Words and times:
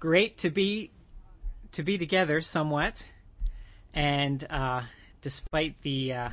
great 0.00 0.38
to 0.38 0.50
be 0.50 0.90
to 1.72 1.84
be 1.84 1.98
together 1.98 2.40
somewhat, 2.40 3.06
and 3.94 4.44
uh, 4.50 4.82
despite 5.20 5.80
the 5.82 6.12
uh, 6.12 6.28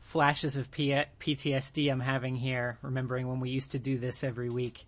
flashes 0.00 0.56
of 0.56 0.70
P- 0.70 1.04
PTSD 1.20 1.92
I'm 1.92 2.00
having 2.00 2.36
here, 2.36 2.78
remembering 2.80 3.28
when 3.28 3.40
we 3.40 3.50
used 3.50 3.72
to 3.72 3.78
do 3.78 3.98
this 3.98 4.24
every 4.24 4.48
week, 4.48 4.84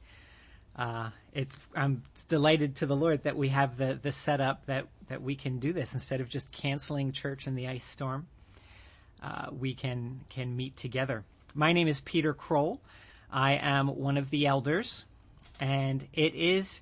uh, 0.77 1.11
it's 1.35 1.55
I'm 1.77 2.03
delighted 2.29 2.77
to 2.77 2.87
the 2.87 2.97
Lord 2.97 3.25
that 3.25 3.37
we 3.37 3.51
have 3.51 3.77
the 3.77 3.99
the 4.01 4.13
setup 4.13 4.65
that 4.67 4.87
that 5.09 5.21
we 5.21 5.35
can 5.35 5.59
do 5.59 5.75
this 5.75 5.93
instead 5.93 6.23
of 6.23 6.29
just 6.31 6.51
canceling 6.53 7.13
church 7.13 7.47
in 7.47 7.55
the 7.55 7.69
ice 7.69 7.85
storm. 7.85 8.27
Uh, 9.23 9.47
we 9.53 9.75
can 9.75 10.21
can 10.31 10.57
meet 10.57 10.77
together. 10.77 11.25
My 11.55 11.73
name 11.73 11.89
is 11.89 12.01
Peter 12.01 12.33
Kroll. 12.33 12.81
I 13.31 13.55
am 13.55 13.89
one 13.89 14.17
of 14.17 14.31
the 14.31 14.47
elders, 14.47 15.05
and 15.61 16.07
it 16.13 16.35
is 16.35 16.81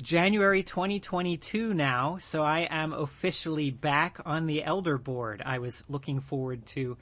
January 0.00 0.62
2022 0.62 1.74
now, 1.74 2.18
so 2.20 2.44
I 2.44 2.68
am 2.70 2.92
officially 2.92 3.70
back 3.70 4.20
on 4.24 4.46
the 4.46 4.62
elder 4.62 4.96
board. 4.96 5.42
I 5.44 5.58
was 5.58 5.82
looking 5.88 6.20
forward 6.20 6.64
to 6.66 6.96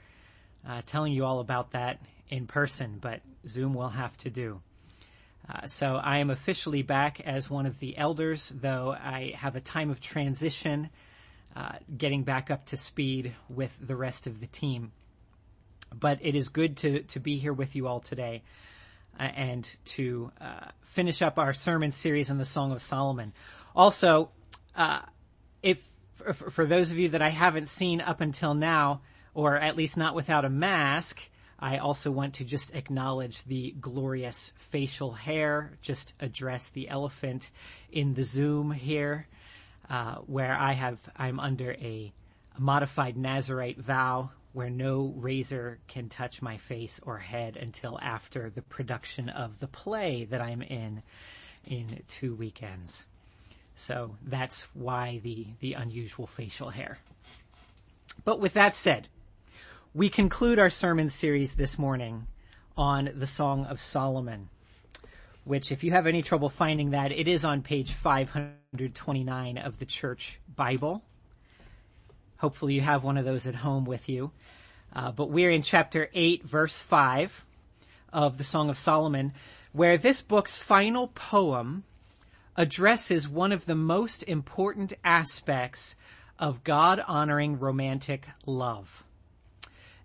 uh, 0.67 0.81
telling 0.83 1.13
you 1.13 1.23
all 1.23 1.39
about 1.39 1.71
that 1.71 2.01
in 2.29 2.47
person, 2.47 2.97
but 2.99 3.21
Zoom 3.47 3.75
will 3.75 3.89
have 3.89 4.17
to 4.17 4.31
do. 4.31 4.61
Uh, 5.47 5.67
so 5.67 5.95
I 5.95 6.17
am 6.17 6.31
officially 6.31 6.81
back 6.81 7.21
as 7.21 7.51
one 7.51 7.67
of 7.67 7.79
the 7.79 7.95
elders, 7.95 8.49
though 8.49 8.91
I 8.91 9.33
have 9.35 9.55
a 9.55 9.61
time 9.61 9.91
of 9.91 10.01
transition, 10.01 10.89
uh, 11.55 11.73
getting 11.95 12.23
back 12.23 12.49
up 12.49 12.65
to 12.67 12.77
speed 12.77 13.35
with 13.47 13.77
the 13.79 13.95
rest 13.95 14.25
of 14.25 14.39
the 14.39 14.47
team. 14.47 14.91
But 15.93 16.17
it 16.23 16.33
is 16.33 16.49
good 16.49 16.77
to 16.77 17.03
to 17.03 17.19
be 17.19 17.37
here 17.37 17.53
with 17.53 17.75
you 17.75 17.87
all 17.87 17.99
today. 17.99 18.41
Uh, 19.19 19.23
and 19.23 19.69
to 19.85 20.31
uh, 20.39 20.67
finish 20.81 21.21
up 21.21 21.39
our 21.39 21.53
sermon 21.53 21.91
series 21.91 22.29
on 22.29 22.37
the 22.37 22.45
Song 22.45 22.71
of 22.71 22.81
Solomon. 22.81 23.33
Also, 23.75 24.29
uh, 24.75 25.01
if 25.63 25.89
for, 26.13 26.33
for 26.33 26.65
those 26.65 26.91
of 26.91 26.99
you 26.99 27.09
that 27.09 27.21
I 27.21 27.29
haven't 27.29 27.67
seen 27.67 28.01
up 28.01 28.21
until 28.21 28.53
now, 28.53 29.01
or 29.33 29.57
at 29.57 29.75
least 29.75 29.97
not 29.97 30.15
without 30.15 30.45
a 30.45 30.49
mask, 30.49 31.21
I 31.59 31.77
also 31.77 32.11
want 32.11 32.35
to 32.35 32.45
just 32.45 32.75
acknowledge 32.75 33.43
the 33.43 33.75
glorious 33.79 34.51
facial 34.55 35.13
hair, 35.13 35.77
just 35.81 36.13
address 36.19 36.69
the 36.69 36.89
elephant 36.89 37.49
in 37.91 38.13
the 38.13 38.23
Zoom 38.23 38.71
here, 38.71 39.27
uh, 39.89 40.15
where 40.15 40.55
I 40.55 40.73
have, 40.73 40.99
I'm 41.15 41.39
under 41.39 41.73
a 41.73 42.13
modified 42.57 43.17
Nazarite 43.17 43.79
vow 43.79 44.31
where 44.53 44.69
no 44.69 45.13
razor 45.15 45.79
can 45.87 46.09
touch 46.09 46.41
my 46.41 46.57
face 46.57 46.99
or 47.03 47.17
head 47.17 47.57
until 47.57 47.99
after 48.01 48.49
the 48.49 48.61
production 48.61 49.29
of 49.29 49.59
the 49.59 49.67
play 49.67 50.25
that 50.25 50.41
I'm 50.41 50.61
in 50.61 51.03
in 51.65 52.01
two 52.07 52.33
weekends. 52.33 53.07
So 53.75 54.15
that's 54.25 54.63
why 54.73 55.19
the, 55.23 55.47
the 55.59 55.73
unusual 55.73 56.25
facial 56.25 56.69
hair. 56.69 56.97
But 58.25 58.39
with 58.39 58.53
that 58.53 58.73
said, 58.73 59.07
we 59.93 60.09
conclude 60.09 60.59
our 60.59 60.69
sermon 60.69 61.09
series 61.09 61.55
this 61.55 61.77
morning 61.77 62.27
on 62.75 63.11
the 63.15 63.27
Song 63.27 63.65
of 63.65 63.79
Solomon, 63.79 64.49
which 65.43 65.71
if 65.71 65.83
you 65.83 65.91
have 65.91 66.07
any 66.07 66.21
trouble 66.21 66.49
finding 66.49 66.91
that, 66.91 67.11
it 67.11 67.27
is 67.27 67.45
on 67.45 67.61
page 67.61 67.93
529 67.93 69.57
of 69.57 69.79
the 69.79 69.85
church 69.85 70.39
Bible. 70.55 71.03
Hopefully 72.39 72.73
you 72.73 72.81
have 72.81 73.03
one 73.03 73.17
of 73.17 73.25
those 73.25 73.47
at 73.47 73.55
home 73.55 73.85
with 73.85 74.09
you. 74.09 74.31
Uh, 74.93 75.11
but 75.11 75.29
we're 75.29 75.51
in 75.51 75.61
chapter 75.61 76.09
8, 76.13 76.43
verse 76.43 76.79
5 76.79 77.45
of 78.13 78.37
the 78.37 78.43
Song 78.43 78.69
of 78.69 78.77
Solomon, 78.77 79.33
where 79.73 79.97
this 79.97 80.21
book's 80.21 80.57
final 80.57 81.07
poem 81.09 81.83
addresses 82.55 83.27
one 83.27 83.51
of 83.51 83.65
the 83.65 83.75
most 83.75 84.23
important 84.23 84.93
aspects 85.03 85.95
of 86.39 86.63
God 86.63 87.03
honoring 87.07 87.59
romantic 87.59 88.27
love. 88.45 89.03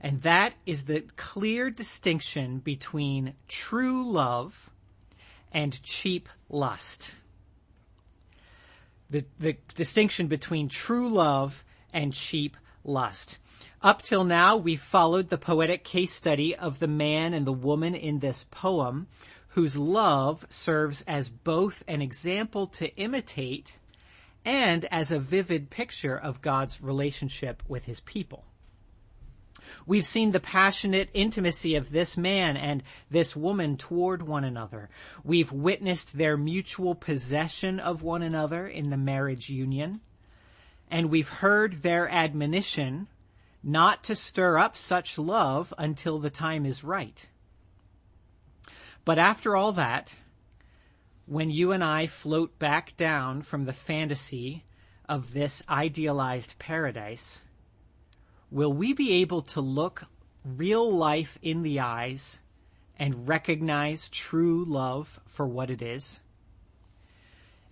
And 0.01 0.23
that 0.23 0.55
is 0.67 0.85
the 0.85 1.05
clear 1.17 1.71
distinction 1.71 2.59
between 2.59 3.35
true 3.47 4.05
love 4.05 4.71
and 5.53 5.81
cheap 5.83 6.29
lust. 6.49 7.15
The, 9.11 9.25
the 9.39 9.57
distinction 9.75 10.27
between 10.27 10.69
true 10.69 11.09
love 11.09 11.65
and 11.93 12.13
cheap 12.13 12.57
lust. 12.85 13.39
Up 13.81 14.03
till 14.03 14.25
now, 14.25 14.57
we've 14.57 14.81
followed 14.81 15.29
the 15.29 15.39
poetic 15.39 15.85
case 15.85 16.13
study 16.13 16.55
of 16.55 16.79
the 16.79 16.87
man 16.87 17.35
and 17.35 17.47
the 17.47 17.53
woman 17.53 17.95
in 17.95 18.21
this 18.21 18.45
poem, 18.51 19.09
whose 19.49 19.77
love 19.77 20.47
serves 20.49 21.03
as 21.03 21.29
both 21.29 21.83
an 21.87 22.01
example 22.01 22.67
to 22.69 22.95
imitate 22.97 23.77
and 24.45 24.85
as 24.87 25.11
a 25.11 25.19
vivid 25.19 25.71
picture 25.71 26.17
of 26.17 26.43
God's 26.43 26.83
relationship 26.83 27.63
with 27.69 27.85
his 27.85 28.01
people. 28.01 28.45
We've 29.87 30.07
seen 30.07 30.33
the 30.33 30.41
passionate 30.41 31.11
intimacy 31.15 31.77
of 31.77 31.91
this 31.91 32.17
man 32.17 32.57
and 32.57 32.83
this 33.11 33.37
woman 33.37 33.77
toward 33.77 34.23
one 34.23 34.45
another. 34.45 34.91
We've 35.25 35.53
witnessed 35.53 36.17
their 36.17 36.37
mutual 36.37 36.95
possession 36.95 37.79
of 37.79 38.03
one 38.03 38.23
another 38.23 38.67
in 38.67 38.91
the 38.91 38.97
marriage 38.97 39.49
union 39.49 40.01
and 40.93 41.09
we've 41.09 41.29
heard 41.31 41.81
their 41.83 42.07
admonition 42.11 43.09
not 43.63 44.05
to 44.05 44.15
stir 44.15 44.59
up 44.59 44.77
such 44.77 45.19
love 45.19 45.73
until 45.79 46.19
the 46.19 46.29
time 46.29 46.67
is 46.67 46.85
right. 46.85 47.31
But 49.07 49.19
after 49.19 49.57
all 49.57 49.73
that, 49.73 50.15
when 51.25 51.51
you 51.51 51.73
and 51.73 51.83
I 51.83 52.07
float 52.07 52.59
back 52.59 52.95
down 52.99 53.41
from 53.41 53.65
the 53.65 53.73
fantasy 53.73 54.65
of 55.09 55.33
this 55.33 55.63
idealized 55.67 56.59
paradise, 56.59 57.41
will 58.51 58.73
we 58.73 58.93
be 58.93 59.15
able 59.15 59.41
to 59.43 59.63
look 59.63 60.05
real 60.45 60.95
life 60.95 61.39
in 61.41 61.63
the 61.63 61.81
eyes 61.81 62.41
and 62.99 63.27
recognize 63.27 64.11
true 64.11 64.67
love 64.67 65.19
for 65.25 65.47
what 65.47 65.71
it 65.71 65.81
is? 65.81 66.21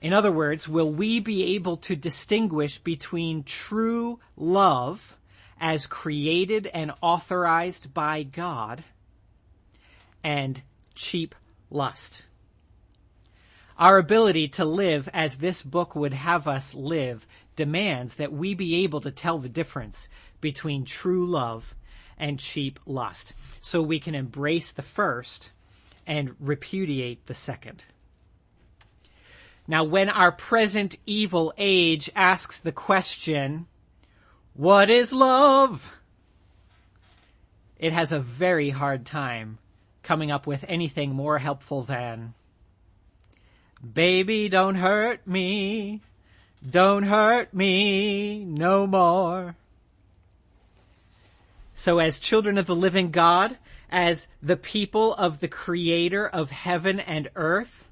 In 0.00 0.12
other 0.12 0.32
words, 0.32 0.66
will 0.66 0.90
we 0.90 1.20
be 1.20 1.54
able 1.54 1.76
to 1.78 1.94
distinguish 1.94 2.78
between 2.78 3.42
true 3.42 4.18
love 4.36 5.18
as 5.60 5.86
created 5.86 6.66
and 6.68 6.92
authorized 7.02 7.92
by 7.92 8.22
God 8.22 8.82
and 10.24 10.62
cheap 10.94 11.34
lust? 11.70 12.24
Our 13.78 13.98
ability 13.98 14.48
to 14.48 14.64
live 14.64 15.08
as 15.12 15.38
this 15.38 15.62
book 15.62 15.94
would 15.94 16.12
have 16.12 16.48
us 16.48 16.74
live 16.74 17.26
demands 17.56 18.16
that 18.16 18.32
we 18.32 18.54
be 18.54 18.84
able 18.84 19.00
to 19.02 19.10
tell 19.10 19.38
the 19.38 19.48
difference 19.48 20.08
between 20.40 20.84
true 20.84 21.26
love 21.26 21.74
and 22.18 22.38
cheap 22.38 22.78
lust 22.86 23.34
so 23.60 23.82
we 23.82 23.98
can 23.98 24.14
embrace 24.14 24.72
the 24.72 24.82
first 24.82 25.52
and 26.06 26.34
repudiate 26.40 27.26
the 27.26 27.34
second. 27.34 27.84
Now 29.70 29.84
when 29.84 30.08
our 30.08 30.32
present 30.32 30.96
evil 31.06 31.54
age 31.56 32.10
asks 32.16 32.56
the 32.56 32.72
question, 32.72 33.68
what 34.52 34.90
is 34.90 35.12
love? 35.12 36.00
It 37.78 37.92
has 37.92 38.10
a 38.10 38.18
very 38.18 38.70
hard 38.70 39.06
time 39.06 39.58
coming 40.02 40.32
up 40.32 40.44
with 40.44 40.64
anything 40.66 41.14
more 41.14 41.38
helpful 41.38 41.82
than, 41.84 42.34
baby 43.94 44.48
don't 44.48 44.74
hurt 44.74 45.24
me, 45.24 46.00
don't 46.68 47.04
hurt 47.04 47.54
me 47.54 48.44
no 48.44 48.88
more. 48.88 49.54
So 51.76 52.00
as 52.00 52.18
children 52.18 52.58
of 52.58 52.66
the 52.66 52.74
living 52.74 53.12
God, 53.12 53.56
as 53.88 54.26
the 54.42 54.56
people 54.56 55.14
of 55.14 55.38
the 55.38 55.46
creator 55.46 56.26
of 56.26 56.50
heaven 56.50 56.98
and 56.98 57.28
earth, 57.36 57.86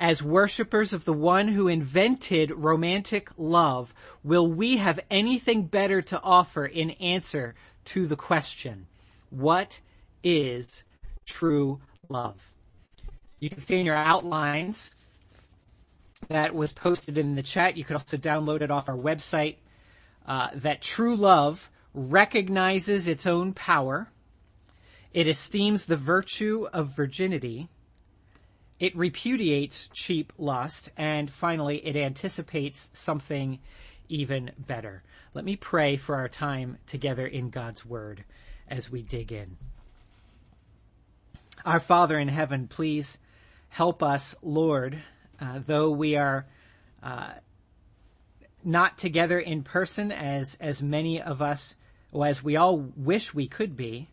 as 0.00 0.22
worshippers 0.22 0.94
of 0.94 1.04
the 1.04 1.12
one 1.12 1.48
who 1.48 1.68
invented 1.68 2.50
romantic 2.50 3.30
love, 3.36 3.92
will 4.24 4.48
we 4.48 4.78
have 4.78 4.98
anything 5.10 5.64
better 5.64 6.00
to 6.00 6.20
offer 6.22 6.64
in 6.64 6.90
answer 6.92 7.54
to 7.84 8.06
the 8.06 8.16
question, 8.16 8.86
what 9.28 9.80
is 10.24 10.84
true 11.26 11.80
love? 12.08 12.50
You 13.40 13.50
can 13.50 13.60
see 13.60 13.78
in 13.78 13.84
your 13.84 13.94
outlines 13.94 14.94
that 16.28 16.54
was 16.54 16.72
posted 16.72 17.18
in 17.18 17.34
the 17.34 17.42
chat. 17.42 17.76
You 17.76 17.84
could 17.84 17.96
also 17.96 18.16
download 18.16 18.62
it 18.62 18.70
off 18.70 18.88
our 18.88 18.96
website. 18.96 19.56
Uh, 20.26 20.48
that 20.54 20.80
true 20.80 21.16
love 21.16 21.70
recognizes 21.92 23.06
its 23.06 23.26
own 23.26 23.52
power. 23.52 24.08
It 25.12 25.28
esteems 25.28 25.84
the 25.84 25.96
virtue 25.96 26.68
of 26.72 26.96
virginity 26.96 27.68
it 28.80 28.96
repudiates 28.96 29.88
cheap 29.92 30.32
lust, 30.38 30.90
and 30.96 31.30
finally, 31.30 31.76
it 31.86 31.96
anticipates 31.96 32.88
something 32.94 33.58
even 34.08 34.50
better. 34.58 35.02
Let 35.34 35.44
me 35.44 35.54
pray 35.54 35.96
for 35.96 36.16
our 36.16 36.28
time 36.28 36.78
together 36.86 37.26
in 37.26 37.50
God's 37.50 37.84
Word 37.84 38.24
as 38.66 38.90
we 38.90 39.02
dig 39.02 39.32
in. 39.32 39.58
Our 41.64 41.78
Father 41.78 42.18
in 42.18 42.28
heaven, 42.28 42.68
please 42.68 43.18
help 43.68 44.02
us, 44.02 44.34
Lord, 44.40 44.98
uh, 45.38 45.60
though 45.64 45.90
we 45.90 46.16
are 46.16 46.46
uh, 47.02 47.32
not 48.64 48.96
together 48.96 49.38
in 49.38 49.62
person 49.62 50.10
as 50.10 50.56
as 50.58 50.82
many 50.82 51.20
of 51.20 51.42
us, 51.42 51.76
or 52.12 52.26
as 52.26 52.42
we 52.42 52.56
all 52.56 52.78
wish 52.78 53.34
we 53.34 53.46
could 53.46 53.76
be. 53.76 54.08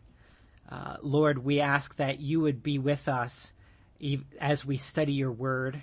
Uh, 0.70 0.98
Lord, 1.00 1.38
we 1.38 1.58
ask 1.60 1.96
that 1.96 2.20
you 2.20 2.40
would 2.40 2.62
be 2.62 2.78
with 2.78 3.08
us 3.08 3.52
as 4.40 4.64
we 4.64 4.76
study 4.76 5.12
your 5.12 5.32
word. 5.32 5.82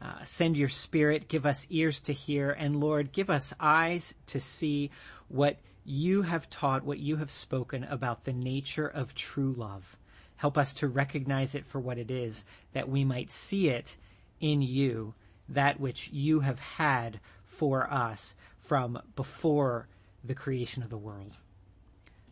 Uh, 0.00 0.22
send 0.22 0.56
your 0.56 0.68
spirit, 0.68 1.26
give 1.26 1.44
us 1.44 1.66
ears 1.70 2.00
to 2.02 2.12
hear, 2.12 2.52
and 2.52 2.76
Lord, 2.76 3.10
give 3.10 3.30
us 3.30 3.52
eyes 3.58 4.14
to 4.26 4.38
see 4.38 4.92
what 5.26 5.58
you 5.84 6.22
have 6.22 6.48
taught, 6.48 6.84
what 6.84 7.00
you 7.00 7.16
have 7.16 7.32
spoken 7.32 7.82
about 7.82 8.24
the 8.24 8.32
nature 8.32 8.86
of 8.86 9.14
true 9.14 9.52
love. 9.52 9.96
Help 10.36 10.56
us 10.56 10.72
to 10.74 10.86
recognize 10.86 11.56
it 11.56 11.66
for 11.66 11.80
what 11.80 11.98
it 11.98 12.12
is, 12.12 12.44
that 12.74 12.88
we 12.88 13.02
might 13.02 13.32
see 13.32 13.68
it 13.70 13.96
in 14.40 14.62
you, 14.62 15.14
that 15.48 15.80
which 15.80 16.10
you 16.12 16.40
have 16.40 16.60
had 16.60 17.18
for 17.44 17.90
us 17.92 18.36
from 18.60 19.00
before 19.16 19.88
the 20.22 20.34
creation 20.34 20.84
of 20.84 20.90
the 20.90 20.96
world. 20.96 21.38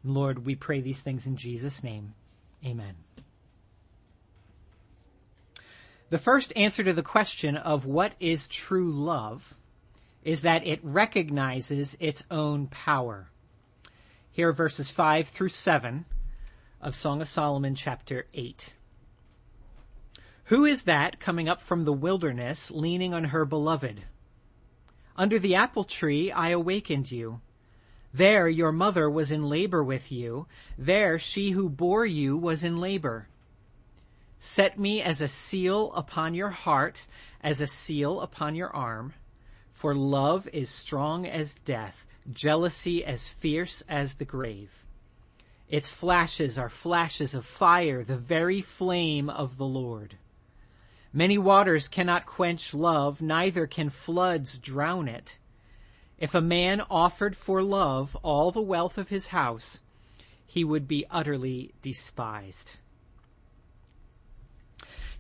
Lord, 0.05 0.47
we 0.47 0.55
pray 0.55 0.81
these 0.81 1.01
things 1.01 1.27
in 1.27 1.37
Jesus' 1.37 1.83
name. 1.83 2.15
Amen. 2.65 2.95
The 6.09 6.19
first 6.19 6.53
answer 6.55 6.85
to 6.85 6.93
the 6.93 7.03
question 7.03 7.57
of 7.57 7.85
what 7.85 8.15
is 8.21 8.47
true 8.47 8.93
love 8.93 9.55
is 10.23 10.43
that 10.43 10.65
it 10.65 10.79
recognizes 10.85 11.97
its 11.99 12.25
own 12.31 12.69
power. 12.69 13.31
Here 14.31 14.53
verses 14.53 14.89
5 14.89 15.27
through 15.27 15.49
7 15.49 16.05
of 16.81 16.95
Song 16.95 17.21
of 17.21 17.27
Solomon 17.27 17.75
chapter 17.75 18.27
8. 18.35 18.73
Who 20.45 20.65
is 20.65 20.85
that 20.85 21.19
coming 21.19 21.49
up 21.49 21.61
from 21.61 21.85
the 21.85 21.93
wilderness 21.93 22.71
leaning 22.71 23.13
on 23.13 23.25
her 23.25 23.45
beloved? 23.45 24.05
Under 25.17 25.41
the 25.41 25.57
apple 25.57 25.83
tree 25.83 26.31
I 26.31 26.51
awakened 26.51 27.11
you. 27.11 27.41
There 28.15 28.49
your 28.49 28.71
mother 28.71 29.11
was 29.11 29.33
in 29.33 29.49
labor 29.49 29.83
with 29.83 30.13
you. 30.13 30.47
There 30.79 31.19
she 31.19 31.51
who 31.51 31.69
bore 31.69 32.07
you 32.07 32.37
was 32.37 32.63
in 32.63 32.79
labor. 32.79 33.27
Set 34.39 34.79
me 34.79 35.01
as 35.01 35.23
a 35.23 35.29
seal 35.29 35.93
upon 35.95 36.35
your 36.35 36.51
heart, 36.51 37.07
as 37.43 37.61
a 37.61 37.67
seal 37.67 38.21
upon 38.21 38.55
your 38.55 38.75
arm. 38.75 39.15
For 39.73 39.95
love 39.95 40.49
is 40.53 40.71
strong 40.71 41.27
as 41.27 41.57
death, 41.65 42.07
jealousy 42.31 43.05
as 43.05 43.29
fierce 43.29 43.83
as 43.89 44.17
the 44.17 44.25
grave. 44.25 44.71
Its 45.69 45.91
flashes 45.91 46.59
are 46.59 46.69
flashes 46.69 47.35
of 47.35 47.45
fire, 47.45 48.05
the 48.05 48.17
very 48.17 48.61
flame 48.61 49.29
of 49.29 49.57
the 49.57 49.67
Lord. 49.67 50.17
Many 51.13 51.39
waters 51.39 51.89
cannot 51.89 52.27
quench 52.27 52.75
love, 52.75 53.23
neither 53.23 53.67
can 53.67 53.91
floods 53.91 54.59
drown 54.59 55.09
it. 55.09 55.39
If 56.19 56.35
a 56.35 56.41
man 56.41 56.83
offered 56.91 57.37
for 57.37 57.63
love 57.63 58.17
all 58.23 58.51
the 58.51 58.61
wealth 58.61 58.97
of 58.97 59.09
his 59.09 59.29
house, 59.29 59.81
he 60.47 60.63
would 60.63 60.87
be 60.87 61.07
utterly 61.11 61.75
despised. 61.83 62.73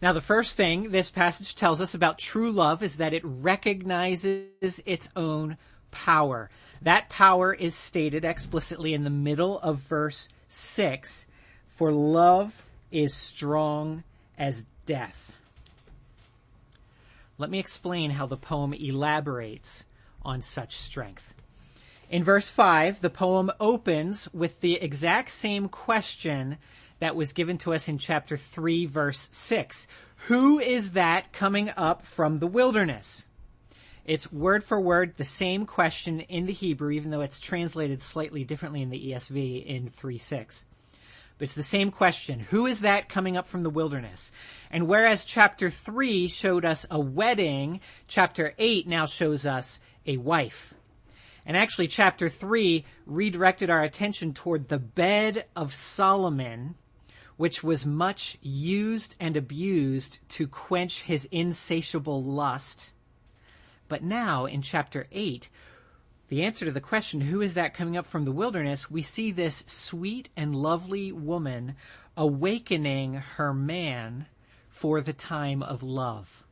Now, 0.02 0.12
the 0.12 0.20
first 0.20 0.56
thing 0.56 0.90
this 0.90 1.10
passage 1.10 1.54
tells 1.54 1.80
us 1.80 1.94
about 1.94 2.18
true 2.18 2.50
love 2.50 2.82
is 2.82 2.98
that 2.98 3.14
it 3.14 3.22
recognizes 3.24 4.82
its 4.84 5.08
own 5.16 5.56
power. 5.90 6.50
That 6.82 7.08
power 7.08 7.54
is 7.54 7.74
stated 7.74 8.24
explicitly 8.24 8.92
in 8.92 9.04
the 9.04 9.10
middle 9.10 9.58
of 9.60 9.78
verse 9.78 10.28
6. 10.48 11.26
For 11.68 11.92
love 11.92 12.64
is 12.90 13.14
strong 13.14 14.04
as 14.36 14.66
death. 14.84 15.32
Let 17.38 17.50
me 17.50 17.58
explain 17.58 18.10
how 18.10 18.26
the 18.26 18.36
poem 18.36 18.74
elaborates 18.74 19.84
on 20.22 20.42
such 20.42 20.76
strength. 20.76 21.34
In 22.10 22.22
verse 22.22 22.48
5, 22.48 23.00
the 23.00 23.10
poem 23.10 23.50
opens 23.58 24.32
with 24.32 24.60
the 24.60 24.74
exact 24.74 25.30
same 25.30 25.68
question 25.68 26.58
that 26.98 27.16
was 27.16 27.32
given 27.32 27.58
to 27.58 27.74
us 27.74 27.88
in 27.88 27.98
chapter 27.98 28.36
3 28.36 28.86
verse 28.86 29.28
6. 29.32 29.88
Who 30.28 30.58
is 30.58 30.92
that 30.92 31.32
coming 31.32 31.70
up 31.76 32.02
from 32.02 32.38
the 32.38 32.46
wilderness? 32.46 33.26
It's 34.04 34.32
word 34.32 34.62
for 34.62 34.80
word 34.80 35.14
the 35.16 35.24
same 35.24 35.66
question 35.66 36.20
in 36.20 36.46
the 36.46 36.52
Hebrew, 36.52 36.90
even 36.90 37.10
though 37.10 37.22
it's 37.22 37.40
translated 37.40 38.00
slightly 38.00 38.44
differently 38.44 38.80
in 38.80 38.90
the 38.90 39.12
ESV 39.12 39.66
in 39.66 39.88
3 39.88 40.18
6. 40.18 40.64
But 41.38 41.44
it's 41.44 41.54
the 41.54 41.62
same 41.62 41.90
question. 41.90 42.40
Who 42.40 42.66
is 42.66 42.80
that 42.80 43.08
coming 43.08 43.36
up 43.36 43.46
from 43.46 43.62
the 43.62 43.70
wilderness? 43.70 44.32
And 44.70 44.88
whereas 44.88 45.24
chapter 45.24 45.68
3 45.68 46.28
showed 46.28 46.64
us 46.64 46.86
a 46.90 46.98
wedding, 46.98 47.80
chapter 48.06 48.54
8 48.58 48.86
now 48.86 49.06
shows 49.06 49.44
us 49.44 49.80
a 50.06 50.16
wife. 50.16 50.72
And 51.44 51.56
actually 51.56 51.88
chapter 51.88 52.28
3 52.28 52.84
redirected 53.06 53.70
our 53.70 53.82
attention 53.82 54.32
toward 54.34 54.68
the 54.68 54.78
bed 54.78 55.44
of 55.54 55.74
Solomon, 55.74 56.74
which 57.36 57.62
was 57.62 57.84
much 57.84 58.38
used 58.40 59.14
and 59.20 59.36
abused 59.36 60.18
to 60.28 60.46
quench 60.46 61.02
his 61.02 61.26
insatiable 61.30 62.22
lust. 62.22 62.92
But 63.88 64.02
now 64.02 64.46
in 64.46 64.62
chapter 64.62 65.06
8, 65.12 65.48
the 66.28 66.42
answer 66.42 66.64
to 66.64 66.72
the 66.72 66.80
question, 66.80 67.20
who 67.20 67.40
is 67.40 67.54
that 67.54 67.74
coming 67.74 67.96
up 67.96 68.06
from 68.06 68.24
the 68.24 68.32
wilderness? 68.32 68.90
We 68.90 69.02
see 69.02 69.30
this 69.30 69.58
sweet 69.66 70.28
and 70.36 70.56
lovely 70.56 71.12
woman 71.12 71.76
awakening 72.16 73.14
her 73.14 73.54
man 73.54 74.26
for 74.68 75.00
the 75.00 75.12
time 75.12 75.62
of 75.62 75.82
love. 75.82 76.44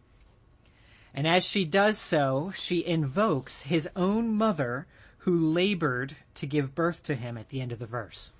And 1.12 1.26
as 1.26 1.44
she 1.44 1.64
does 1.64 1.98
so, 1.98 2.52
she 2.54 2.86
invokes 2.86 3.62
his 3.62 3.88
own 3.96 4.34
mother 4.34 4.86
who 5.18 5.36
labored 5.36 6.16
to 6.34 6.46
give 6.46 6.74
birth 6.74 7.02
to 7.04 7.14
him 7.14 7.38
at 7.38 7.48
the 7.48 7.60
end 7.60 7.72
of 7.72 7.78
the 7.78 7.86
verse. 7.86 8.32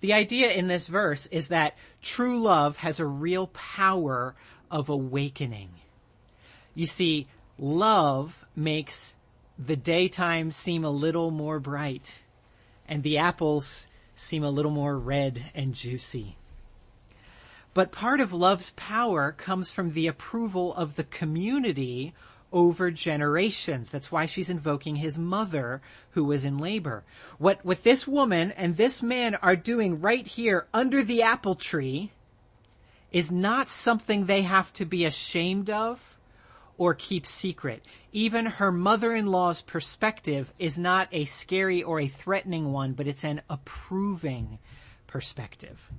The 0.00 0.12
idea 0.12 0.50
in 0.50 0.68
this 0.68 0.86
verse 0.86 1.26
is 1.26 1.48
that 1.48 1.76
true 2.02 2.40
love 2.40 2.78
has 2.78 3.00
a 3.00 3.06
real 3.06 3.48
power 3.48 4.34
of 4.70 4.88
awakening. 4.88 5.70
You 6.74 6.86
see, 6.86 7.28
love 7.58 8.44
makes 8.56 9.16
the 9.58 9.76
daytime 9.76 10.50
seem 10.50 10.84
a 10.84 10.90
little 10.90 11.30
more 11.30 11.60
bright 11.60 12.20
and 12.88 13.02
the 13.02 13.18
apples 13.18 13.88
seem 14.16 14.44
a 14.44 14.50
little 14.50 14.70
more 14.70 14.98
red 14.98 15.50
and 15.54 15.74
juicy. 15.74 16.36
But 17.72 17.92
part 17.92 18.20
of 18.20 18.32
love's 18.32 18.70
power 18.70 19.32
comes 19.32 19.70
from 19.70 19.92
the 19.92 20.06
approval 20.06 20.74
of 20.74 20.96
the 20.96 21.04
community 21.04 22.14
over 22.54 22.90
generations. 22.90 23.90
That's 23.90 24.10
why 24.10 24.24
she's 24.24 24.48
invoking 24.48 24.96
his 24.96 25.18
mother 25.18 25.82
who 26.12 26.24
was 26.24 26.44
in 26.44 26.56
labor. 26.56 27.04
What, 27.36 27.62
what 27.64 27.82
this 27.82 28.06
woman 28.06 28.52
and 28.52 28.76
this 28.76 29.02
man 29.02 29.34
are 29.34 29.56
doing 29.56 30.00
right 30.00 30.26
here 30.26 30.66
under 30.72 31.02
the 31.02 31.22
apple 31.22 31.56
tree 31.56 32.12
is 33.12 33.30
not 33.30 33.68
something 33.68 34.24
they 34.24 34.42
have 34.42 34.72
to 34.74 34.84
be 34.84 35.04
ashamed 35.04 35.68
of 35.68 36.16
or 36.78 36.94
keep 36.94 37.26
secret. 37.26 37.84
Even 38.12 38.46
her 38.46 38.72
mother-in-law's 38.72 39.60
perspective 39.60 40.52
is 40.58 40.78
not 40.78 41.08
a 41.12 41.24
scary 41.24 41.82
or 41.82 42.00
a 42.00 42.08
threatening 42.08 42.72
one, 42.72 42.92
but 42.92 43.06
it's 43.06 43.24
an 43.24 43.42
approving 43.50 44.58
perspective. 45.06 45.90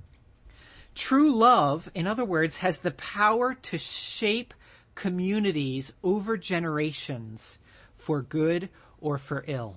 True 0.94 1.30
love, 1.30 1.90
in 1.94 2.06
other 2.06 2.24
words, 2.24 2.56
has 2.56 2.80
the 2.80 2.90
power 2.90 3.54
to 3.54 3.78
shape 3.78 4.54
communities 4.96 5.92
over 6.02 6.36
generations 6.36 7.60
for 7.96 8.22
good 8.22 8.68
or 9.00 9.18
for 9.18 9.44
ill. 9.46 9.76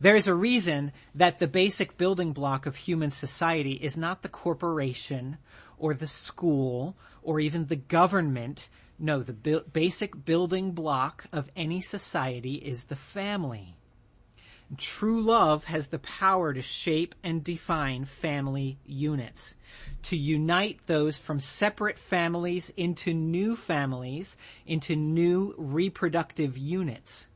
There 0.00 0.16
is 0.16 0.28
a 0.28 0.34
reason 0.34 0.92
that 1.14 1.40
the 1.40 1.48
basic 1.48 1.98
building 1.98 2.32
block 2.32 2.66
of 2.66 2.76
human 2.76 3.10
society 3.10 3.72
is 3.72 3.96
not 3.96 4.22
the 4.22 4.28
corporation 4.28 5.38
or 5.76 5.92
the 5.92 6.06
school 6.06 6.96
or 7.22 7.40
even 7.40 7.66
the 7.66 7.76
government. 7.76 8.68
No, 8.98 9.22
the 9.22 9.32
bu- 9.32 9.64
basic 9.64 10.24
building 10.24 10.70
block 10.70 11.26
of 11.32 11.50
any 11.56 11.80
society 11.80 12.54
is 12.54 12.84
the 12.84 12.96
family. 12.96 13.77
True 14.76 15.22
love 15.22 15.64
has 15.64 15.88
the 15.88 15.98
power 15.98 16.52
to 16.52 16.60
shape 16.60 17.14
and 17.24 17.42
define 17.42 18.04
family 18.04 18.78
units, 18.84 19.54
to 20.02 20.16
unite 20.16 20.80
those 20.86 21.18
from 21.18 21.40
separate 21.40 21.98
families 21.98 22.70
into 22.76 23.14
new 23.14 23.56
families, 23.56 24.36
into 24.66 24.94
new 24.94 25.54
reproductive 25.56 26.58
units. 26.58 27.28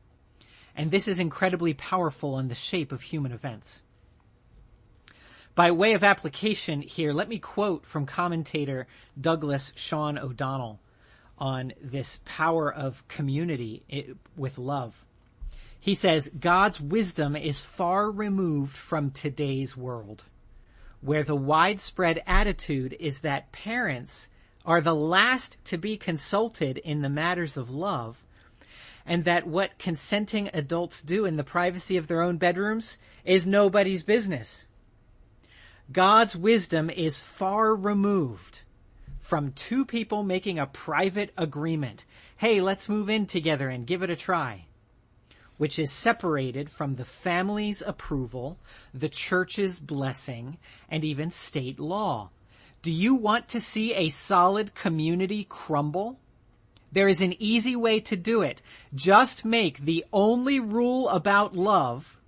And 0.75 0.91
this 0.91 1.07
is 1.07 1.19
incredibly 1.19 1.73
powerful 1.73 2.37
in 2.37 2.49
the 2.49 2.55
shape 2.55 2.91
of 2.91 3.01
human 3.01 3.31
events. 3.31 3.81
By 5.55 5.71
way 5.71 5.93
of 5.93 6.03
application 6.03 6.81
here, 6.81 7.13
let 7.13 7.29
me 7.29 7.39
quote 7.39 7.85
from 7.85 8.05
commentator 8.05 8.87
Douglas 9.19 9.73
Sean 9.75 10.19
O'Donnell 10.19 10.79
on 11.37 11.73
this 11.81 12.21
power 12.25 12.71
of 12.71 13.07
community 13.07 14.15
with 14.35 14.57
love. 14.59 15.03
He 15.83 15.95
says, 15.95 16.31
God's 16.39 16.79
wisdom 16.79 17.35
is 17.35 17.65
far 17.65 18.09
removed 18.09 18.77
from 18.77 19.11
today's 19.11 19.75
world, 19.75 20.23
where 21.01 21.23
the 21.23 21.35
widespread 21.35 22.23
attitude 22.25 22.95
is 23.01 23.19
that 23.19 23.51
parents 23.51 24.29
are 24.65 24.79
the 24.79 24.95
last 24.95 25.57
to 25.65 25.77
be 25.77 25.97
consulted 25.97 26.77
in 26.77 27.01
the 27.01 27.09
matters 27.09 27.57
of 27.57 27.69
love, 27.69 28.23
and 29.05 29.25
that 29.25 29.45
what 29.45 29.77
consenting 29.77 30.49
adults 30.53 31.01
do 31.01 31.25
in 31.25 31.35
the 31.35 31.43
privacy 31.43 31.97
of 31.97 32.07
their 32.07 32.21
own 32.21 32.37
bedrooms 32.37 32.97
is 33.25 33.45
nobody's 33.45 34.03
business. 34.03 34.65
God's 35.91 36.33
wisdom 36.33 36.89
is 36.89 37.19
far 37.19 37.75
removed 37.75 38.61
from 39.19 39.51
two 39.51 39.83
people 39.83 40.23
making 40.23 40.59
a 40.59 40.65
private 40.65 41.33
agreement. 41.37 42.05
Hey, 42.37 42.61
let's 42.61 42.87
move 42.87 43.09
in 43.09 43.25
together 43.25 43.67
and 43.67 43.85
give 43.85 44.01
it 44.01 44.09
a 44.09 44.15
try. 44.15 44.67
Which 45.57 45.77
is 45.77 45.91
separated 45.91 46.69
from 46.69 46.93
the 46.93 47.05
family's 47.05 47.81
approval, 47.81 48.57
the 48.93 49.09
church's 49.09 49.79
blessing, 49.79 50.57
and 50.89 51.05
even 51.05 51.31
state 51.31 51.79
law. 51.79 52.31
Do 52.81 52.91
you 52.91 53.15
want 53.15 53.47
to 53.49 53.59
see 53.59 53.93
a 53.93 54.09
solid 54.09 54.75
community 54.75 55.45
crumble? 55.47 56.19
There 56.91 57.07
is 57.07 57.21
an 57.21 57.35
easy 57.41 57.75
way 57.75 57.99
to 58.01 58.15
do 58.15 58.41
it. 58.41 58.61
Just 58.93 59.45
make 59.45 59.79
the 59.79 60.05
only 60.11 60.59
rule 60.59 61.07
about 61.09 61.55
love 61.55 62.19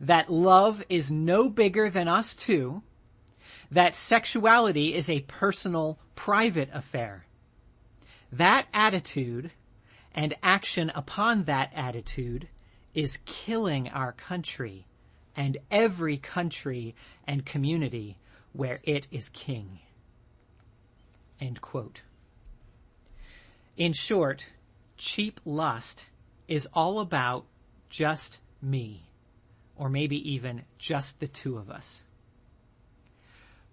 that 0.00 0.30
love 0.30 0.84
is 0.88 1.10
no 1.10 1.48
bigger 1.48 1.88
than 1.88 2.08
us 2.08 2.34
two, 2.34 2.82
that 3.70 3.96
sexuality 3.96 4.94
is 4.94 5.08
a 5.08 5.20
personal, 5.22 5.98
private 6.14 6.68
affair. 6.72 7.26
That 8.30 8.66
attitude 8.72 9.52
and 10.14 10.34
action 10.42 10.90
upon 10.94 11.44
that 11.44 11.72
attitude 11.74 12.48
is 12.96 13.18
killing 13.26 13.90
our 13.90 14.10
country 14.10 14.86
and 15.36 15.58
every 15.70 16.16
country 16.16 16.96
and 17.26 17.44
community 17.44 18.16
where 18.54 18.80
it 18.82 19.06
is 19.12 19.28
king. 19.28 19.78
End 21.38 21.60
quote. 21.60 22.02
In 23.76 23.92
short, 23.92 24.50
cheap 24.96 25.38
lust 25.44 26.06
is 26.48 26.66
all 26.72 26.98
about 27.00 27.44
just 27.90 28.40
me, 28.62 29.10
or 29.76 29.90
maybe 29.90 30.16
even 30.32 30.62
just 30.78 31.20
the 31.20 31.28
two 31.28 31.58
of 31.58 31.70
us. 31.70 32.02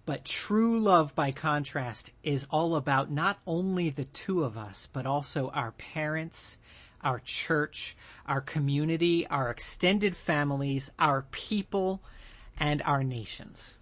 But 0.04 0.26
true 0.26 0.78
love, 0.78 1.14
by 1.14 1.32
contrast, 1.32 2.12
is 2.22 2.46
all 2.50 2.76
about 2.76 3.10
not 3.10 3.38
only 3.46 3.88
the 3.88 4.04
two 4.04 4.44
of 4.44 4.58
us, 4.58 4.86
but 4.92 5.06
also 5.06 5.48
our 5.48 5.72
parents, 5.72 6.58
our 7.04 7.20
church, 7.20 7.96
our 8.26 8.40
community, 8.40 9.26
our 9.26 9.50
extended 9.50 10.16
families, 10.16 10.90
our 10.98 11.22
people, 11.30 12.00
and 12.58 12.82
our 12.82 13.04
nations. 13.04 13.76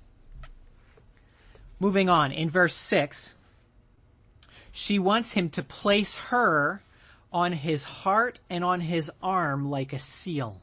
Moving 1.78 2.08
on, 2.08 2.32
in 2.32 2.50
verse 2.50 2.74
6, 2.74 3.34
she 4.70 4.98
wants 4.98 5.32
him 5.32 5.48
to 5.50 5.62
place 5.62 6.14
her 6.14 6.82
on 7.32 7.52
his 7.52 7.82
heart 7.82 8.40
and 8.50 8.64
on 8.64 8.80
his 8.80 9.10
arm 9.22 9.70
like 9.70 9.92
a 9.92 9.98
seal. 9.98 10.60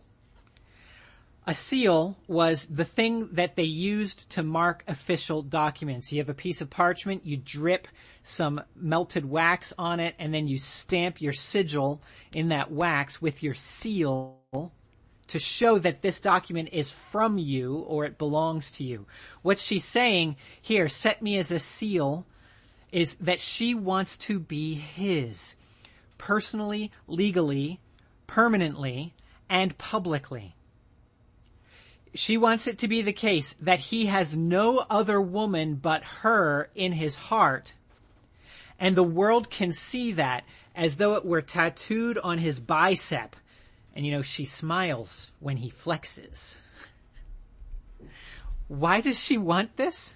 A 1.50 1.54
seal 1.56 2.16
was 2.28 2.68
the 2.68 2.86
thing 2.86 3.30
that 3.32 3.56
they 3.56 3.64
used 3.64 4.30
to 4.34 4.44
mark 4.44 4.84
official 4.88 5.42
documents. 5.42 6.12
You 6.12 6.20
have 6.20 6.30
a 6.30 6.36
piece 6.36 6.62
of 6.62 6.70
parchment, 6.70 7.26
you 7.26 7.38
drip 7.38 7.88
some 8.22 8.62
melted 8.76 9.26
wax 9.26 9.74
on 9.76 10.00
it, 10.00 10.14
and 10.20 10.32
then 10.32 10.48
you 10.48 10.60
stamp 10.60 11.20
your 11.20 11.34
sigil 11.34 12.04
in 12.36 12.50
that 12.50 12.72
wax 12.72 13.20
with 13.20 13.42
your 13.42 13.56
seal 13.56 14.38
to 15.30 15.40
show 15.40 15.80
that 15.80 16.04
this 16.04 16.22
document 16.22 16.70
is 16.72 16.92
from 16.92 17.40
you 17.40 17.78
or 17.78 18.06
it 18.06 18.20
belongs 18.20 18.70
to 18.74 18.84
you. 18.84 19.08
What 19.42 19.58
she's 19.58 19.86
saying 19.86 20.36
here, 20.62 20.88
set 20.88 21.24
me 21.24 21.36
as 21.40 21.50
a 21.50 21.58
seal, 21.58 22.28
is 22.92 23.16
that 23.16 23.40
she 23.40 23.74
wants 23.74 24.20
to 24.20 24.40
be 24.40 24.76
his. 24.76 25.56
Personally, 26.20 26.92
legally, 27.08 27.80
permanently, 28.28 29.16
and 29.50 29.76
publicly. 29.80 30.56
She 32.14 32.38
wants 32.38 32.68
it 32.68 32.80
to 32.80 32.88
be 32.88 33.02
the 33.02 33.14
case 33.14 33.54
that 33.62 33.80
he 33.80 34.08
has 34.08 34.36
no 34.36 34.84
other 34.90 35.22
woman 35.22 35.76
but 35.76 36.04
her 36.04 36.70
in 36.74 36.94
his 36.94 37.16
heart. 37.16 37.76
And 38.80 38.96
the 38.96 39.04
world 39.04 39.50
can 39.50 39.72
see 39.72 40.14
that 40.14 40.44
as 40.76 40.98
though 40.98 41.16
it 41.16 41.26
were 41.26 41.42
tattooed 41.42 42.18
on 42.18 42.38
his 42.38 42.60
bicep. 42.60 43.36
And 43.96 44.06
you 44.06 44.12
know, 44.12 44.22
she 44.22 44.46
smiles 44.46 45.32
when 45.40 45.58
he 45.58 45.70
flexes. 45.70 46.58
Why 48.68 49.02
does 49.02 49.22
she 49.24 49.38
want 49.38 49.78
this? 49.78 50.16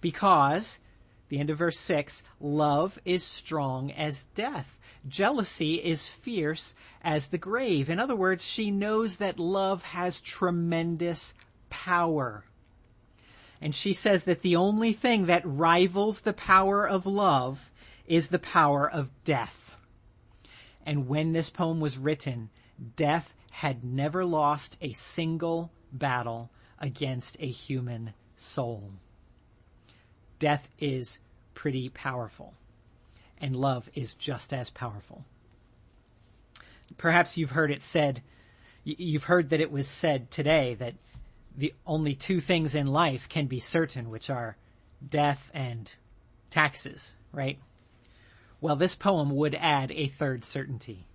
Because 0.00 0.80
the 1.28 1.38
end 1.38 1.50
of 1.50 1.58
verse 1.58 1.78
6, 1.78 2.22
love 2.40 2.98
is 3.04 3.22
strong 3.22 3.90
as 3.92 4.24
death. 4.34 4.77
Jealousy 5.06 5.74
is 5.76 6.08
fierce 6.08 6.74
as 7.02 7.28
the 7.28 7.38
grave. 7.38 7.88
In 7.90 7.98
other 8.00 8.16
words, 8.16 8.44
she 8.44 8.70
knows 8.70 9.18
that 9.18 9.38
love 9.38 9.82
has 9.82 10.20
tremendous 10.20 11.34
power. 11.70 12.44
And 13.60 13.74
she 13.74 13.92
says 13.92 14.24
that 14.24 14.42
the 14.42 14.56
only 14.56 14.92
thing 14.92 15.26
that 15.26 15.42
rivals 15.44 16.22
the 16.22 16.32
power 16.32 16.86
of 16.86 17.06
love 17.06 17.70
is 18.06 18.28
the 18.28 18.38
power 18.38 18.90
of 18.90 19.10
death. 19.24 19.76
And 20.86 21.08
when 21.08 21.32
this 21.32 21.50
poem 21.50 21.80
was 21.80 21.98
written, 21.98 22.50
death 22.96 23.34
had 23.50 23.84
never 23.84 24.24
lost 24.24 24.78
a 24.80 24.92
single 24.92 25.70
battle 25.92 26.50
against 26.80 27.36
a 27.40 27.46
human 27.46 28.14
soul 28.36 28.92
death 30.38 30.70
is 30.78 31.18
pretty 31.54 31.88
powerful 31.88 32.54
and 33.40 33.56
love 33.56 33.90
is 33.94 34.14
just 34.14 34.52
as 34.52 34.70
powerful. 34.70 35.24
Perhaps 36.96 37.36
you've 37.36 37.50
heard 37.50 37.70
it 37.70 37.82
said, 37.82 38.22
you've 38.84 39.24
heard 39.24 39.50
that 39.50 39.60
it 39.60 39.70
was 39.70 39.86
said 39.88 40.30
today 40.30 40.74
that 40.74 40.94
the 41.56 41.74
only 41.86 42.14
two 42.14 42.40
things 42.40 42.74
in 42.74 42.86
life 42.86 43.28
can 43.28 43.46
be 43.46 43.60
certain, 43.60 44.10
which 44.10 44.30
are 44.30 44.56
death 45.06 45.50
and 45.52 45.92
taxes, 46.50 47.16
right? 47.32 47.58
Well, 48.60 48.76
this 48.76 48.94
poem 48.94 49.30
would 49.36 49.54
add 49.54 49.92
a 49.92 50.06
third 50.06 50.44
certainty, 50.44 51.06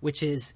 which 0.00 0.22
is 0.22 0.54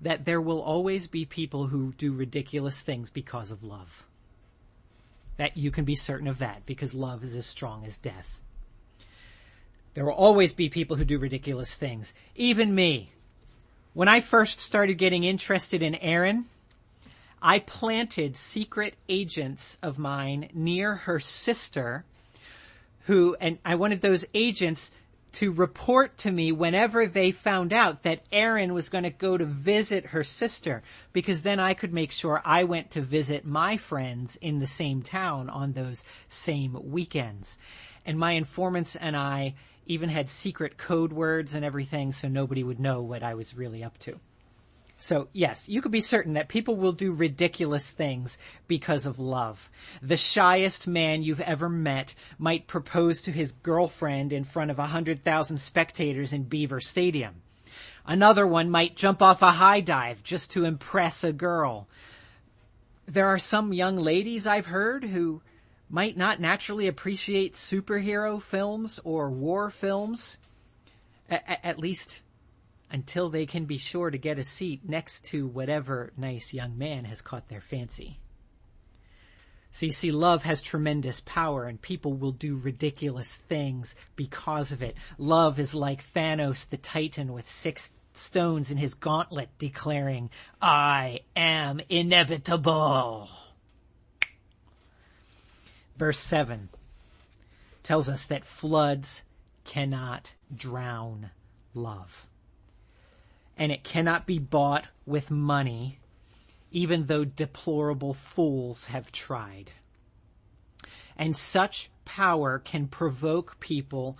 that 0.00 0.24
there 0.24 0.40
will 0.40 0.60
always 0.60 1.06
be 1.06 1.24
people 1.24 1.68
who 1.68 1.92
do 1.92 2.12
ridiculous 2.12 2.80
things 2.80 3.10
because 3.10 3.50
of 3.50 3.62
love. 3.62 4.06
That 5.36 5.56
you 5.56 5.70
can 5.70 5.84
be 5.84 5.94
certain 5.94 6.28
of 6.28 6.40
that 6.40 6.66
because 6.66 6.94
love 6.94 7.22
is 7.22 7.36
as 7.36 7.46
strong 7.46 7.84
as 7.86 7.98
death. 7.98 8.41
There 9.94 10.04
will 10.04 10.12
always 10.12 10.52
be 10.52 10.68
people 10.68 10.96
who 10.96 11.04
do 11.04 11.18
ridiculous 11.18 11.74
things. 11.74 12.14
Even 12.34 12.74
me. 12.74 13.12
When 13.94 14.08
I 14.08 14.20
first 14.20 14.58
started 14.58 14.94
getting 14.94 15.24
interested 15.24 15.82
in 15.82 15.96
Erin, 15.96 16.46
I 17.42 17.58
planted 17.58 18.36
secret 18.36 18.94
agents 19.08 19.78
of 19.82 19.98
mine 19.98 20.48
near 20.54 20.94
her 20.94 21.20
sister 21.20 22.04
who, 23.06 23.36
and 23.40 23.58
I 23.64 23.74
wanted 23.74 24.00
those 24.00 24.24
agents 24.32 24.92
to 25.32 25.50
report 25.50 26.16
to 26.18 26.30
me 26.30 26.52
whenever 26.52 27.06
they 27.06 27.30
found 27.30 27.72
out 27.72 28.02
that 28.02 28.22
Erin 28.30 28.74
was 28.74 28.88
going 28.88 29.04
to 29.04 29.10
go 29.10 29.36
to 29.36 29.44
visit 29.44 30.06
her 30.06 30.22
sister 30.22 30.82
because 31.12 31.42
then 31.42 31.58
I 31.58 31.74
could 31.74 31.92
make 31.92 32.12
sure 32.12 32.42
I 32.44 32.64
went 32.64 32.90
to 32.92 33.00
visit 33.00 33.44
my 33.44 33.76
friends 33.76 34.36
in 34.36 34.58
the 34.58 34.66
same 34.66 35.02
town 35.02 35.48
on 35.48 35.72
those 35.72 36.04
same 36.28 36.78
weekends. 36.82 37.58
And 38.04 38.18
my 38.18 38.32
informants 38.32 38.94
and 38.94 39.16
I 39.16 39.54
even 39.86 40.08
had 40.08 40.28
secret 40.28 40.76
code 40.76 41.12
words 41.12 41.54
and 41.54 41.64
everything 41.64 42.12
so 42.12 42.28
nobody 42.28 42.62
would 42.62 42.80
know 42.80 43.02
what 43.02 43.22
I 43.22 43.34
was 43.34 43.56
really 43.56 43.82
up 43.82 43.98
to. 43.98 44.18
So 45.02 45.26
yes, 45.32 45.68
you 45.68 45.82
could 45.82 45.90
be 45.90 46.00
certain 46.00 46.34
that 46.34 46.48
people 46.48 46.76
will 46.76 46.92
do 46.92 47.12
ridiculous 47.12 47.90
things 47.90 48.38
because 48.68 49.04
of 49.04 49.18
love. 49.18 49.68
The 50.00 50.16
shyest 50.16 50.86
man 50.86 51.24
you've 51.24 51.40
ever 51.40 51.68
met 51.68 52.14
might 52.38 52.68
propose 52.68 53.22
to 53.22 53.32
his 53.32 53.50
girlfriend 53.50 54.32
in 54.32 54.44
front 54.44 54.70
of 54.70 54.78
a 54.78 54.86
hundred 54.86 55.24
thousand 55.24 55.58
spectators 55.58 56.32
in 56.32 56.44
Beaver 56.44 56.80
Stadium. 56.80 57.42
Another 58.06 58.46
one 58.46 58.70
might 58.70 58.94
jump 58.94 59.22
off 59.22 59.42
a 59.42 59.50
high 59.50 59.80
dive 59.80 60.22
just 60.22 60.52
to 60.52 60.64
impress 60.64 61.24
a 61.24 61.32
girl. 61.32 61.88
There 63.06 63.26
are 63.26 63.38
some 63.38 63.72
young 63.72 63.96
ladies 63.96 64.46
I've 64.46 64.66
heard 64.66 65.02
who 65.02 65.42
might 65.92 66.16
not 66.16 66.40
naturally 66.40 66.88
appreciate 66.88 67.52
superhero 67.52 68.40
films 68.42 68.98
or 69.04 69.30
war 69.30 69.68
films, 69.70 70.38
a- 71.30 71.66
at 71.66 71.78
least 71.78 72.22
until 72.90 73.28
they 73.28 73.44
can 73.44 73.66
be 73.66 73.76
sure 73.76 74.10
to 74.10 74.16
get 74.16 74.38
a 74.38 74.42
seat 74.42 74.88
next 74.88 75.26
to 75.26 75.46
whatever 75.46 76.10
nice 76.16 76.54
young 76.54 76.76
man 76.78 77.04
has 77.04 77.20
caught 77.20 77.48
their 77.48 77.60
fancy. 77.60 78.18
So 79.70 79.86
you 79.86 79.92
see, 79.92 80.10
love 80.10 80.44
has 80.44 80.62
tremendous 80.62 81.20
power 81.20 81.64
and 81.64 81.80
people 81.80 82.14
will 82.14 82.32
do 82.32 82.56
ridiculous 82.56 83.36
things 83.36 83.94
because 84.16 84.72
of 84.72 84.82
it. 84.82 84.96
Love 85.18 85.58
is 85.58 85.74
like 85.74 86.02
Thanos 86.02 86.68
the 86.68 86.78
Titan 86.78 87.34
with 87.34 87.48
six 87.48 87.92
stones 88.14 88.70
in 88.70 88.78
his 88.78 88.94
gauntlet 88.94 89.50
declaring, 89.58 90.30
I 90.60 91.20
am 91.36 91.80
inevitable. 91.90 93.28
Verse 96.02 96.18
7. 96.18 96.68
tells 97.84 98.08
us 98.08 98.26
that 98.26 98.44
floods 98.44 99.22
cannot 99.62 100.34
drown 100.52 101.30
love. 101.74 102.26
And 103.56 103.70
it 103.70 103.84
cannot 103.84 104.26
be 104.26 104.40
bought 104.40 104.88
with 105.06 105.30
money, 105.30 106.00
even 106.72 107.06
though 107.06 107.24
deplorable 107.24 108.14
fools 108.14 108.86
have 108.86 109.12
tried. 109.12 109.70
And 111.16 111.36
such 111.36 111.88
power 112.04 112.58
can 112.58 112.88
provoke 112.88 113.60
people 113.60 114.18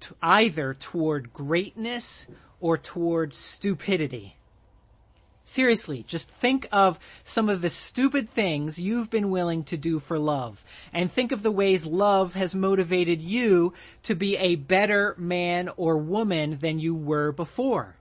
to 0.00 0.16
either 0.20 0.74
toward 0.74 1.32
greatness 1.32 2.26
or 2.58 2.76
toward 2.76 3.34
stupidity. 3.34 4.36
Seriously, 5.50 6.04
just 6.06 6.30
think 6.30 6.68
of 6.70 7.00
some 7.24 7.48
of 7.48 7.60
the 7.60 7.70
stupid 7.70 8.30
things 8.30 8.78
you've 8.78 9.10
been 9.10 9.30
willing 9.30 9.64
to 9.64 9.76
do 9.76 9.98
for 9.98 10.16
love. 10.16 10.64
And 10.92 11.10
think 11.10 11.32
of 11.32 11.42
the 11.42 11.50
ways 11.50 11.84
love 11.84 12.34
has 12.34 12.54
motivated 12.54 13.20
you 13.20 13.74
to 14.04 14.14
be 14.14 14.36
a 14.36 14.54
better 14.54 15.16
man 15.18 15.68
or 15.76 15.96
woman 15.96 16.58
than 16.60 16.78
you 16.78 16.94
were 16.94 17.32
before. 17.32 17.96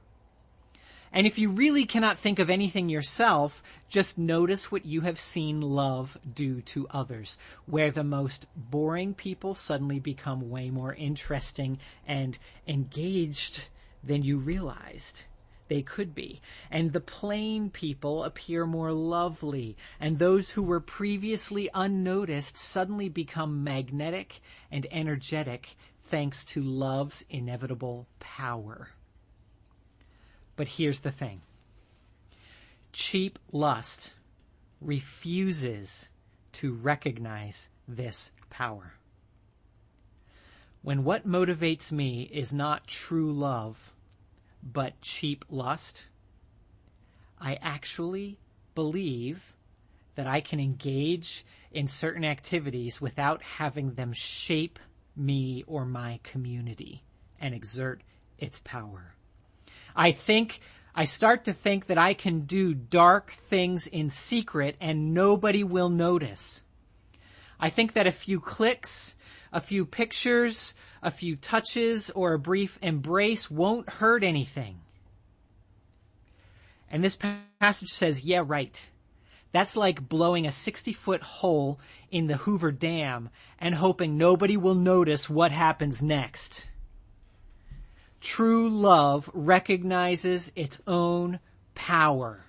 And 1.11 1.25
if 1.25 1.39
you 1.39 1.49
really 1.49 1.85
cannot 1.85 2.19
think 2.19 2.37
of 2.37 2.51
anything 2.51 2.87
yourself, 2.87 3.63
just 3.89 4.19
notice 4.19 4.71
what 4.71 4.85
you 4.85 5.01
have 5.01 5.17
seen 5.17 5.59
love 5.59 6.19
do 6.31 6.61
to 6.61 6.87
others, 6.91 7.39
where 7.65 7.89
the 7.89 8.03
most 8.03 8.45
boring 8.55 9.15
people 9.15 9.55
suddenly 9.55 9.99
become 9.99 10.51
way 10.51 10.69
more 10.69 10.93
interesting 10.93 11.79
and 12.05 12.37
engaged 12.67 13.69
than 14.03 14.21
you 14.21 14.37
realized 14.37 15.23
they 15.69 15.81
could 15.81 16.13
be. 16.13 16.41
And 16.69 16.91
the 16.91 16.99
plain 16.99 17.69
people 17.69 18.23
appear 18.23 18.65
more 18.65 18.91
lovely, 18.91 19.77
and 19.99 20.19
those 20.19 20.51
who 20.51 20.61
were 20.61 20.81
previously 20.81 21.69
unnoticed 21.73 22.57
suddenly 22.57 23.07
become 23.07 23.63
magnetic 23.63 24.41
and 24.69 24.85
energetic 24.91 25.77
thanks 25.99 26.43
to 26.43 26.61
love's 26.61 27.23
inevitable 27.29 28.07
power. 28.19 28.89
But 30.55 30.67
here's 30.67 30.99
the 30.99 31.11
thing. 31.11 31.41
Cheap 32.91 33.39
lust 33.51 34.15
refuses 34.81 36.09
to 36.53 36.73
recognize 36.73 37.69
this 37.87 38.31
power. 38.49 38.95
When 40.81 41.03
what 41.03 41.27
motivates 41.27 41.91
me 41.91 42.23
is 42.23 42.53
not 42.53 42.87
true 42.87 43.31
love, 43.31 43.93
but 44.61 45.01
cheap 45.01 45.45
lust, 45.49 46.07
I 47.39 47.57
actually 47.61 48.39
believe 48.75 49.55
that 50.15 50.27
I 50.27 50.41
can 50.41 50.59
engage 50.59 51.45
in 51.71 51.87
certain 51.87 52.25
activities 52.25 52.99
without 52.99 53.41
having 53.41 53.93
them 53.93 54.11
shape 54.13 54.79
me 55.15 55.63
or 55.67 55.85
my 55.85 56.19
community 56.23 57.03
and 57.39 57.53
exert 57.53 58.01
its 58.37 58.59
power. 58.59 59.15
I 59.95 60.11
think, 60.11 60.61
I 60.95 61.05
start 61.05 61.45
to 61.45 61.53
think 61.53 61.87
that 61.87 61.97
I 61.97 62.13
can 62.13 62.41
do 62.41 62.73
dark 62.73 63.31
things 63.31 63.87
in 63.87 64.09
secret 64.09 64.75
and 64.81 65.13
nobody 65.13 65.63
will 65.63 65.89
notice. 65.89 66.63
I 67.59 67.69
think 67.69 67.93
that 67.93 68.07
a 68.07 68.11
few 68.11 68.39
clicks, 68.39 69.15
a 69.51 69.61
few 69.61 69.85
pictures, 69.85 70.73
a 71.01 71.11
few 71.11 71.35
touches, 71.35 72.09
or 72.11 72.33
a 72.33 72.39
brief 72.39 72.77
embrace 72.81 73.49
won't 73.49 73.89
hurt 73.89 74.23
anything. 74.23 74.79
And 76.91 77.03
this 77.03 77.17
passage 77.59 77.89
says, 77.89 78.23
yeah, 78.23 78.43
right. 78.45 78.87
That's 79.51 79.75
like 79.75 80.07
blowing 80.07 80.45
a 80.45 80.51
60 80.51 80.93
foot 80.93 81.21
hole 81.21 81.79
in 82.11 82.27
the 82.27 82.37
Hoover 82.37 82.71
Dam 82.71 83.29
and 83.59 83.75
hoping 83.75 84.17
nobody 84.17 84.57
will 84.57 84.75
notice 84.75 85.29
what 85.29 85.51
happens 85.51 86.01
next. 86.01 86.67
True 88.21 88.69
love 88.69 89.29
recognizes 89.33 90.51
its 90.55 90.81
own 90.85 91.39
power 91.73 92.43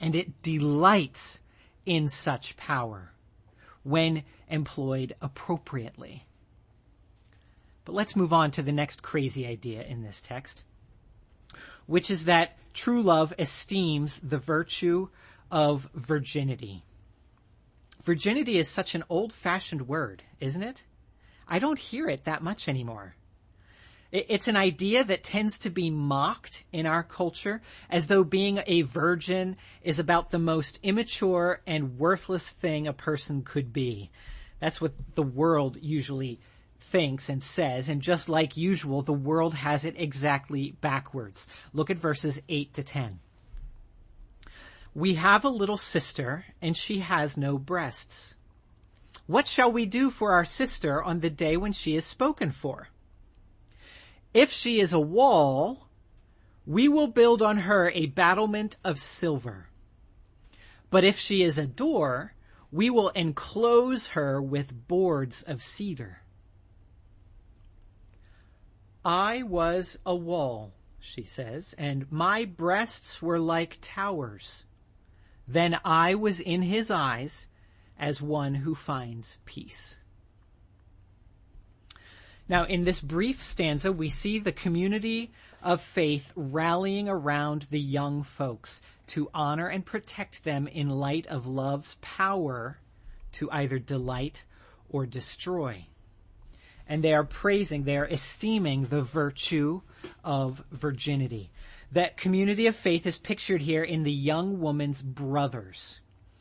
and 0.00 0.16
it 0.16 0.42
delights 0.42 1.40
in 1.84 2.08
such 2.08 2.56
power 2.56 3.12
when 3.82 4.24
employed 4.48 5.14
appropriately. 5.20 6.26
But 7.84 7.94
let's 7.94 8.16
move 8.16 8.32
on 8.32 8.50
to 8.52 8.62
the 8.62 8.72
next 8.72 9.02
crazy 9.02 9.46
idea 9.46 9.82
in 9.82 10.02
this 10.02 10.20
text, 10.20 10.64
which 11.86 12.10
is 12.10 12.24
that 12.24 12.56
true 12.74 13.00
love 13.00 13.32
esteems 13.38 14.20
the 14.20 14.38
virtue 14.38 15.08
of 15.50 15.88
virginity. 15.94 16.82
Virginity 18.02 18.58
is 18.58 18.68
such 18.68 18.94
an 18.94 19.04
old 19.08 19.32
fashioned 19.32 19.88
word, 19.88 20.22
isn't 20.40 20.62
it? 20.62 20.84
I 21.48 21.58
don't 21.58 21.78
hear 21.78 22.08
it 22.08 22.24
that 22.24 22.42
much 22.42 22.68
anymore. 22.68 23.14
It's 24.12 24.48
an 24.48 24.56
idea 24.56 25.02
that 25.04 25.24
tends 25.24 25.58
to 25.58 25.70
be 25.70 25.90
mocked 25.90 26.64
in 26.72 26.86
our 26.86 27.02
culture 27.02 27.60
as 27.90 28.06
though 28.06 28.22
being 28.24 28.60
a 28.66 28.82
virgin 28.82 29.56
is 29.82 29.98
about 29.98 30.30
the 30.30 30.38
most 30.38 30.78
immature 30.82 31.60
and 31.66 31.98
worthless 31.98 32.48
thing 32.48 32.86
a 32.86 32.92
person 32.92 33.42
could 33.42 33.72
be. 33.72 34.10
That's 34.58 34.80
what 34.80 34.92
the 35.14 35.22
world 35.22 35.78
usually 35.80 36.40
thinks 36.78 37.28
and 37.28 37.42
says, 37.42 37.88
and 37.88 38.00
just 38.00 38.28
like 38.28 38.56
usual, 38.56 39.02
the 39.02 39.12
world 39.12 39.54
has 39.54 39.84
it 39.84 39.94
exactly 39.98 40.72
backwards. 40.80 41.48
Look 41.72 41.90
at 41.90 41.98
verses 41.98 42.40
8 42.48 42.72
to 42.74 42.82
10. 42.82 43.18
We 44.94 45.14
have 45.14 45.44
a 45.44 45.50
little 45.50 45.76
sister, 45.76 46.46
and 46.62 46.76
she 46.76 47.00
has 47.00 47.36
no 47.36 47.58
breasts. 47.58 48.34
What 49.26 49.46
shall 49.46 49.70
we 49.70 49.84
do 49.84 50.10
for 50.10 50.32
our 50.32 50.44
sister 50.44 51.02
on 51.02 51.20
the 51.20 51.30
day 51.30 51.56
when 51.56 51.72
she 51.72 51.96
is 51.96 52.04
spoken 52.04 52.52
for? 52.52 52.88
If 54.32 54.52
she 54.52 54.80
is 54.80 54.92
a 54.92 55.00
wall, 55.00 55.88
we 56.66 56.88
will 56.88 57.08
build 57.08 57.42
on 57.42 57.58
her 57.58 57.90
a 57.90 58.06
battlement 58.06 58.76
of 58.84 58.98
silver. 58.98 59.68
But 60.90 61.04
if 61.04 61.18
she 61.18 61.42
is 61.42 61.58
a 61.58 61.66
door, 61.66 62.32
we 62.76 62.90
will 62.90 63.08
enclose 63.08 64.08
her 64.08 64.40
with 64.40 64.86
boards 64.86 65.42
of 65.42 65.62
cedar. 65.62 66.20
I 69.02 69.42
was 69.44 69.98
a 70.04 70.14
wall, 70.14 70.74
she 71.00 71.24
says, 71.24 71.74
and 71.78 72.12
my 72.12 72.44
breasts 72.44 73.22
were 73.22 73.38
like 73.38 73.78
towers. 73.80 74.66
Then 75.48 75.80
I 75.86 76.16
was 76.16 76.38
in 76.38 76.60
his 76.60 76.90
eyes 76.90 77.46
as 77.98 78.20
one 78.20 78.56
who 78.56 78.74
finds 78.74 79.38
peace. 79.46 79.96
Now, 82.46 82.64
in 82.64 82.84
this 82.84 83.00
brief 83.00 83.40
stanza, 83.40 83.90
we 83.90 84.10
see 84.10 84.38
the 84.38 84.52
community 84.52 85.32
of 85.62 85.80
faith 85.80 86.30
rallying 86.36 87.08
around 87.08 87.62
the 87.70 87.80
young 87.80 88.22
folks 88.22 88.82
to 89.08 89.30
honor 89.32 89.68
and 89.68 89.84
protect 89.84 90.44
them 90.44 90.66
in 90.66 90.88
light 90.88 91.26
of 91.26 91.46
love's 91.46 91.96
power 92.00 92.78
to 93.32 93.50
either 93.50 93.78
delight 93.78 94.44
or 94.88 95.06
destroy 95.06 95.86
and 96.88 97.02
they 97.02 97.14
are 97.14 97.24
praising, 97.24 97.84
they 97.84 97.96
are 97.96 98.06
esteeming 98.06 98.82
the 98.86 99.02
virtue 99.02 99.80
of 100.24 100.62
virginity. 100.70 101.50
That 101.92 102.16
community 102.16 102.66
of 102.66 102.76
faith 102.76 103.06
is 103.06 103.18
pictured 103.18 103.62
here 103.62 103.82
in 103.82 104.02
the 104.02 104.12
young 104.12 104.60
woman's 104.60 105.02
brothers. 105.02 106.00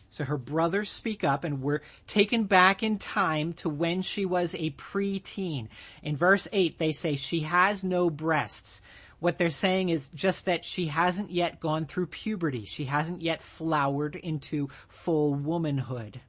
So 0.10 0.24
her 0.24 0.38
brothers 0.38 0.90
speak 0.90 1.24
up 1.24 1.44
and 1.44 1.62
we're 1.62 1.82
taken 2.08 2.46
back 2.46 2.84
in 2.84 3.00
time 3.00 3.54
to 3.54 3.70
when 3.70 4.02
she 4.02 4.26
was 4.26 4.56
a 4.56 4.72
preteen. 4.72 5.68
In 6.04 6.16
verse 6.16 6.48
8, 6.54 6.78
they 6.78 6.92
say 6.92 7.16
she 7.16 7.42
has 7.42 7.84
no 7.84 8.10
breasts. 8.10 8.82
What 9.26 9.40
they're 9.40 9.50
saying 9.50 9.90
is 9.90 10.10
just 10.10 10.46
that 10.46 10.64
she 10.64 10.86
hasn't 10.86 11.32
yet 11.32 11.60
gone 11.60 11.88
through 11.88 12.06
puberty. 12.06 12.66
She 12.66 12.86
hasn't 12.86 13.24
yet 13.24 13.42
flowered 13.42 14.16
into 14.16 14.70
full 14.88 15.34
womanhood. 15.34 16.22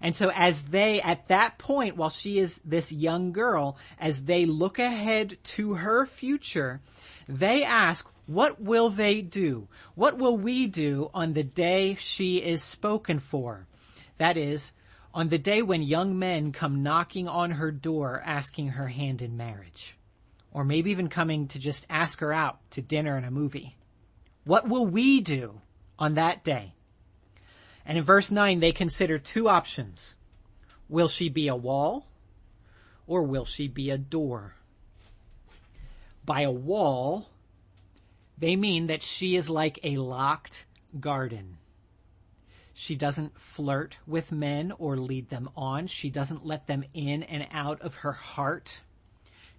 And 0.00 0.14
so 0.14 0.30
as 0.32 0.66
they, 0.66 1.02
at 1.02 1.26
that 1.26 1.58
point, 1.58 1.96
while 1.96 2.10
she 2.10 2.38
is 2.38 2.60
this 2.64 2.92
young 2.92 3.32
girl, 3.32 3.78
as 3.98 4.22
they 4.22 4.46
look 4.46 4.78
ahead 4.78 5.38
to 5.42 5.74
her 5.74 6.06
future, 6.06 6.80
they 7.28 7.64
ask, 7.64 8.08
what 8.26 8.60
will 8.60 8.90
they 8.90 9.20
do? 9.20 9.66
What 9.96 10.16
will 10.16 10.36
we 10.36 10.68
do 10.68 11.10
on 11.12 11.32
the 11.32 11.42
day 11.42 11.96
she 11.96 12.36
is 12.36 12.62
spoken 12.62 13.18
for? 13.18 13.66
That 14.18 14.36
is, 14.36 14.72
on 15.12 15.30
the 15.30 15.38
day 15.38 15.62
when 15.62 15.82
young 15.82 16.16
men 16.16 16.52
come 16.52 16.84
knocking 16.84 17.26
on 17.26 17.50
her 17.50 17.72
door 17.72 18.22
asking 18.24 18.68
her 18.68 18.86
hand 18.86 19.20
in 19.20 19.36
marriage. 19.36 19.96
Or 20.54 20.64
maybe 20.64 20.90
even 20.90 21.08
coming 21.08 21.48
to 21.48 21.58
just 21.58 21.84
ask 21.90 22.20
her 22.20 22.32
out 22.32 22.58
to 22.70 22.80
dinner 22.80 23.16
and 23.16 23.26
a 23.26 23.30
movie. 23.30 23.76
What 24.44 24.68
will 24.68 24.86
we 24.86 25.20
do 25.20 25.60
on 25.98 26.14
that 26.14 26.44
day? 26.44 26.74
And 27.84 27.98
in 27.98 28.04
verse 28.04 28.30
9, 28.30 28.60
they 28.60 28.72
consider 28.72 29.18
two 29.18 29.48
options. 29.48 30.14
Will 30.88 31.08
she 31.08 31.28
be 31.28 31.48
a 31.48 31.56
wall 31.56 32.06
or 33.06 33.22
will 33.22 33.44
she 33.44 33.68
be 33.68 33.90
a 33.90 33.98
door? 33.98 34.54
By 36.24 36.42
a 36.42 36.50
wall, 36.50 37.28
they 38.38 38.56
mean 38.56 38.86
that 38.86 39.02
she 39.02 39.36
is 39.36 39.50
like 39.50 39.78
a 39.82 39.98
locked 39.98 40.64
garden. 40.98 41.58
She 42.72 42.96
doesn't 42.96 43.38
flirt 43.38 43.98
with 44.06 44.32
men 44.32 44.72
or 44.78 44.96
lead 44.96 45.30
them 45.30 45.50
on. 45.56 45.86
She 45.86 46.10
doesn't 46.10 46.46
let 46.46 46.66
them 46.66 46.84
in 46.94 47.22
and 47.22 47.46
out 47.50 47.82
of 47.82 47.96
her 47.96 48.12
heart. 48.12 48.82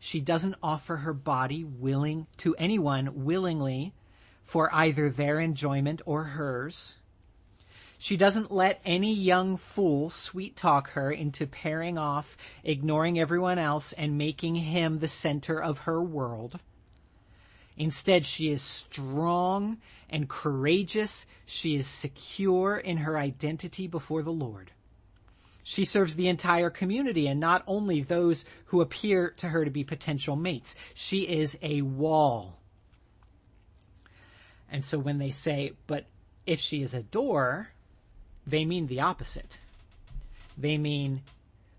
She 0.06 0.22
doesn't 0.22 0.58
offer 0.62 0.98
her 0.98 1.14
body 1.14 1.64
willing 1.64 2.28
to 2.38 2.56
anyone 2.58 3.26
willingly 3.26 3.92
for 4.44 4.70
either 4.72 5.10
their 5.10 5.40
enjoyment 5.40 6.00
or 6.06 6.26
hers. 6.26 6.98
She 7.98 8.16
doesn't 8.16 8.52
let 8.52 8.80
any 8.86 9.16
young 9.16 9.58
fool 9.58 10.12
sweet 10.12 10.56
talk 10.56 10.92
her 10.92 11.12
into 11.12 11.48
pairing 11.48 11.98
off, 11.98 12.38
ignoring 12.64 13.20
everyone 13.20 13.58
else, 13.58 13.94
and 13.94 14.16
making 14.16 14.54
him 14.54 15.00
the 15.00 15.08
center 15.08 15.60
of 15.60 15.80
her 15.80 16.04
world. 16.04 16.60
Instead, 17.76 18.28
she 18.28 18.52
is 18.52 18.62
strong 18.62 19.80
and 20.08 20.30
courageous. 20.30 21.26
She 21.48 21.76
is 21.76 21.88
secure 21.88 22.78
in 22.78 22.98
her 22.98 23.18
identity 23.18 23.88
before 23.88 24.22
the 24.22 24.32
Lord. 24.32 24.70
She 25.68 25.84
serves 25.84 26.14
the 26.14 26.28
entire 26.28 26.70
community 26.70 27.26
and 27.26 27.40
not 27.40 27.64
only 27.66 28.00
those 28.00 28.46
who 28.66 28.82
appear 28.82 29.32
to 29.38 29.48
her 29.50 29.66
to 29.66 29.72
be 29.72 29.84
potential 29.84 30.36
mates. 30.36 30.76
She 30.94 31.22
is 31.22 31.58
a 31.64 31.82
wall. 31.82 32.60
And 34.72 34.86
so 34.86 35.00
when 35.00 35.18
they 35.18 35.32
say, 35.32 35.72
but 35.88 36.06
if 36.46 36.60
she 36.60 36.84
is 36.84 36.94
a 36.94 37.02
door, 37.02 37.70
they 38.46 38.64
mean 38.64 38.86
the 38.86 39.02
opposite. 39.02 39.60
They 40.56 40.78
mean 40.78 41.24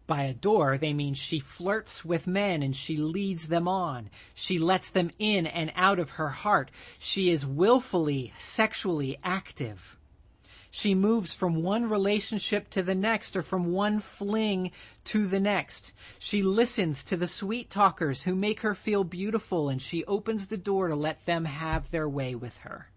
by 0.09 0.25
a 0.25 0.35
door, 0.35 0.79
they 0.79 0.93
mean 0.93 1.15
she 1.15 1.39
flirts 1.39 2.05
with 2.05 2.27
men 2.27 2.65
and 2.65 2.75
she 2.75 2.97
leads 2.97 3.47
them 3.47 3.69
on. 3.69 4.11
She 4.35 4.59
lets 4.59 4.91
them 4.91 5.13
in 5.21 5.47
and 5.47 5.71
out 5.77 6.01
of 6.01 6.11
her 6.11 6.31
heart. 6.31 6.73
She 6.99 7.31
is 7.31 7.47
willfully 7.47 8.33
sexually 8.37 9.17
active. 9.23 9.97
She 10.77 10.95
moves 10.95 11.33
from 11.33 11.63
one 11.63 11.89
relationship 11.89 12.69
to 12.71 12.83
the 12.83 12.95
next 12.95 13.35
or 13.35 13.43
from 13.43 13.73
one 13.73 13.99
fling 13.99 14.73
to 15.05 15.27
the 15.27 15.41
next. 15.41 15.95
She 16.19 16.43
listens 16.43 17.03
to 17.05 17.17
the 17.17 17.27
sweet 17.27 17.71
talkers 17.71 18.25
who 18.25 18.35
make 18.35 18.61
her 18.61 18.75
feel 18.75 19.03
beautiful 19.03 19.71
and 19.71 19.81
she 19.81 20.05
opens 20.05 20.49
the 20.49 20.59
door 20.59 20.89
to 20.89 20.95
let 20.95 21.25
them 21.25 21.47
have 21.47 21.91
their 21.91 22.07
way 22.07 22.35
with 22.35 22.59
her. 22.59 22.91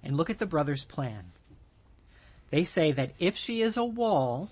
And 0.00 0.16
look 0.16 0.30
at 0.30 0.38
the 0.38 0.46
brother's 0.46 0.84
plan. 0.84 1.32
They 2.50 2.62
say 2.62 2.92
that 2.92 3.14
if 3.18 3.36
she 3.36 3.60
is 3.60 3.76
a 3.76 3.84
wall, 3.84 4.48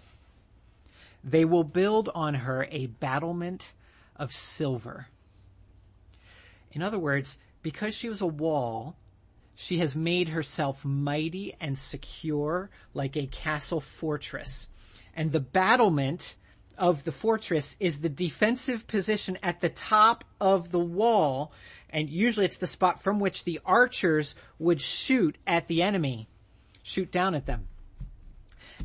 they 1.23 1.45
will 1.45 1.63
build 1.63 2.11
on 2.17 2.35
her 2.35 2.67
a 2.73 2.87
battlement 2.87 3.71
of 4.17 4.33
silver. 4.33 5.07
In 6.73 6.83
other 6.83 6.99
words, 6.99 7.39
because 7.63 7.95
she 7.95 8.09
was 8.09 8.21
a 8.21 8.27
wall, 8.27 8.97
she 9.57 9.79
has 9.79 9.97
made 9.97 10.29
herself 10.29 10.85
mighty 10.85 11.57
and 11.61 11.77
secure 11.79 12.71
like 12.93 13.17
a 13.17 13.27
castle 13.27 13.81
fortress. 13.81 14.69
And 15.15 15.33
the 15.33 15.41
battlement 15.41 16.37
of 16.77 17.05
the 17.05 17.11
fortress 17.11 17.75
is 17.81 18.01
the 18.01 18.11
defensive 18.11 18.87
position 18.87 19.39
at 19.43 19.63
the 19.63 19.71
top 19.71 20.25
of 20.41 20.71
the 20.73 20.79
wall. 20.79 21.53
And 21.91 22.11
usually 22.11 22.45
it's 22.45 22.59
the 22.59 22.67
spot 22.67 23.03
from 23.03 23.19
which 23.19 23.45
the 23.45 23.61
archers 23.65 24.35
would 24.59 24.81
shoot 24.81 25.39
at 25.47 25.69
the 25.69 25.83
enemy, 25.83 26.29
shoot 26.83 27.11
down 27.11 27.35
at 27.35 27.47
them. 27.47 27.67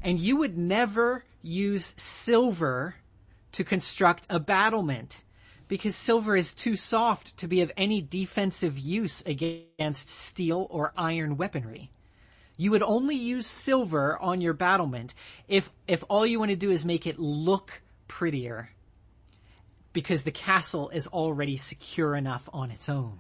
And 0.02 0.20
you 0.20 0.38
would 0.38 0.58
never 0.58 1.26
use 1.42 1.94
silver 1.98 2.96
to 3.52 3.66
construct 3.66 4.26
a 4.30 4.40
battlement 4.40 5.22
because 5.72 5.96
silver 5.96 6.36
is 6.36 6.54
too 6.54 6.76
soft 6.76 7.38
to 7.38 7.48
be 7.48 7.62
of 7.62 7.72
any 7.78 8.02
defensive 8.02 8.78
use 8.78 9.22
against 9.26 10.10
steel 10.10 10.68
or 10.70 10.92
iron 10.98 11.38
weaponry. 11.38 11.90
You 12.58 12.72
would 12.72 12.84
only 12.84 13.16
use 13.16 13.48
silver 13.48 14.20
on 14.20 14.42
your 14.42 14.52
battlement 14.52 15.14
if, 15.48 15.70
if 15.88 16.04
all 16.10 16.26
you 16.26 16.40
want 16.40 16.52
to 16.52 16.58
do 16.58 16.72
is 16.72 16.84
make 16.84 17.08
it 17.08 17.20
look 17.20 17.82
prettier 18.10 18.72
because 19.94 20.24
the 20.24 20.32
castle 20.32 20.90
is 20.90 21.08
already 21.08 21.56
secure 21.56 22.18
enough 22.18 22.50
on 22.52 22.70
its 22.70 22.90
own. 22.90 23.20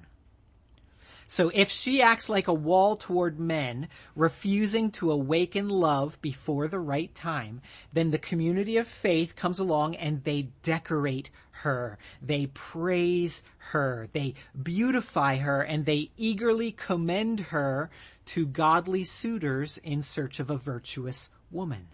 So 1.32 1.50
if 1.54 1.70
she 1.70 2.02
acts 2.02 2.28
like 2.28 2.50
a 2.50 2.54
wall 2.54 2.98
toward 2.98 3.40
men, 3.40 3.88
refusing 4.18 4.92
to 4.92 5.14
awaken 5.14 5.70
love 5.70 6.22
before 6.22 6.68
the 6.68 6.78
right 6.78 7.16
time, 7.16 7.62
then 7.94 8.12
the 8.12 8.18
community 8.18 8.76
of 8.76 8.86
faith 8.86 9.38
comes 9.38 9.58
along 9.58 9.96
and 9.96 10.26
they 10.26 10.50
decorate 10.62 11.30
her. 11.52 11.98
They 12.22 12.48
praise 12.48 13.46
her. 13.60 14.10
They 14.12 14.34
beautify 14.62 15.38
her 15.38 15.62
and 15.62 15.86
they 15.86 16.12
eagerly 16.18 16.74
commend 16.74 17.40
her 17.40 17.90
to 18.26 18.46
godly 18.46 19.06
suitors 19.06 19.78
in 19.78 20.02
search 20.02 20.42
of 20.42 20.50
a 20.50 20.58
virtuous 20.58 21.30
woman. 21.50 21.88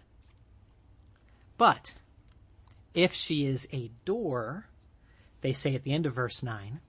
But 1.56 1.94
if 2.92 3.14
she 3.14 3.46
is 3.46 3.68
a 3.72 3.92
door, 4.04 4.66
they 5.42 5.52
say 5.52 5.76
at 5.76 5.84
the 5.84 5.92
end 5.92 6.06
of 6.06 6.14
verse 6.14 6.42
9, 6.42 6.80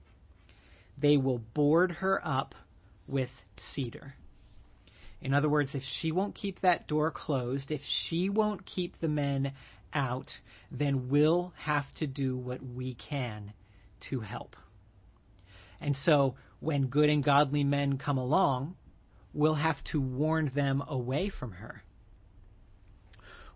they 1.00 1.16
will 1.16 1.38
board 1.38 1.92
her 1.92 2.20
up 2.26 2.54
with 3.06 3.44
cedar. 3.56 4.14
In 5.20 5.34
other 5.34 5.48
words, 5.48 5.74
if 5.74 5.84
she 5.84 6.12
won't 6.12 6.34
keep 6.34 6.60
that 6.60 6.86
door 6.86 7.10
closed, 7.10 7.70
if 7.70 7.84
she 7.84 8.28
won't 8.28 8.64
keep 8.64 8.98
the 8.98 9.08
men 9.08 9.52
out, 9.92 10.40
then 10.70 11.08
we'll 11.08 11.52
have 11.56 11.92
to 11.94 12.06
do 12.06 12.36
what 12.36 12.62
we 12.62 12.94
can 12.94 13.52
to 14.00 14.20
help. 14.20 14.56
And 15.80 15.96
so 15.96 16.36
when 16.60 16.86
good 16.86 17.08
and 17.08 17.22
godly 17.22 17.64
men 17.64 17.98
come 17.98 18.18
along, 18.18 18.76
we'll 19.32 19.54
have 19.54 19.82
to 19.84 20.00
warn 20.00 20.46
them 20.46 20.82
away 20.86 21.28
from 21.28 21.52
her. 21.52 21.82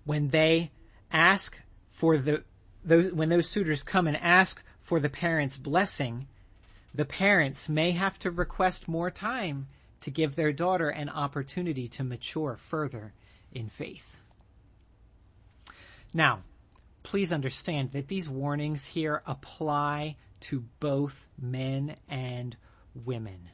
When 0.05 0.29
they 0.29 0.71
ask 1.11 1.59
for 1.91 2.19
the, 2.19 2.45
those, 2.85 3.13
when 3.13 3.29
those 3.29 3.49
suitors 3.49 3.83
come 3.83 4.07
and 4.07 4.17
ask 4.17 4.63
for 4.81 5.01
the 5.01 5.09
parents' 5.09 5.57
blessing, 5.57 6.27
the 6.95 7.05
parents 7.05 7.69
may 7.69 7.91
have 7.91 8.19
to 8.21 8.31
request 8.31 8.87
more 8.87 9.11
time 9.11 9.67
to 10.01 10.11
give 10.11 10.37
their 10.37 10.53
daughter 10.53 10.89
an 10.89 11.09
opportunity 11.09 11.89
to 11.89 12.05
mature 12.05 12.57
further 12.57 13.13
in 13.53 13.69
faith. 13.69 14.19
Now, 16.13 16.43
please 17.03 17.33
understand 17.33 17.93
that 17.93 18.09
these 18.09 18.29
warnings 18.29 18.87
here 18.87 19.23
apply 19.27 20.17
to 20.41 20.65
both 20.79 21.27
men 21.41 21.97
and 22.09 22.57
women. 22.95 23.49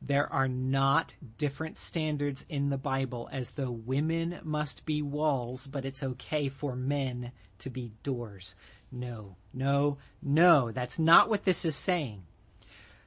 There 0.00 0.30
are 0.32 0.48
not 0.48 1.14
different 1.38 1.76
standards 1.76 2.46
in 2.48 2.68
the 2.70 2.78
Bible 2.78 3.28
as 3.32 3.52
though 3.52 3.70
women 3.70 4.38
must 4.42 4.84
be 4.84 5.02
walls, 5.02 5.66
but 5.66 5.84
it's 5.84 6.02
okay 6.02 6.48
for 6.48 6.76
men 6.76 7.32
to 7.58 7.70
be 7.70 7.92
doors. 8.02 8.54
No, 8.92 9.36
no, 9.52 9.98
no, 10.22 10.70
that's 10.70 10.98
not 10.98 11.28
what 11.28 11.44
this 11.44 11.64
is 11.64 11.74
saying. 11.74 12.24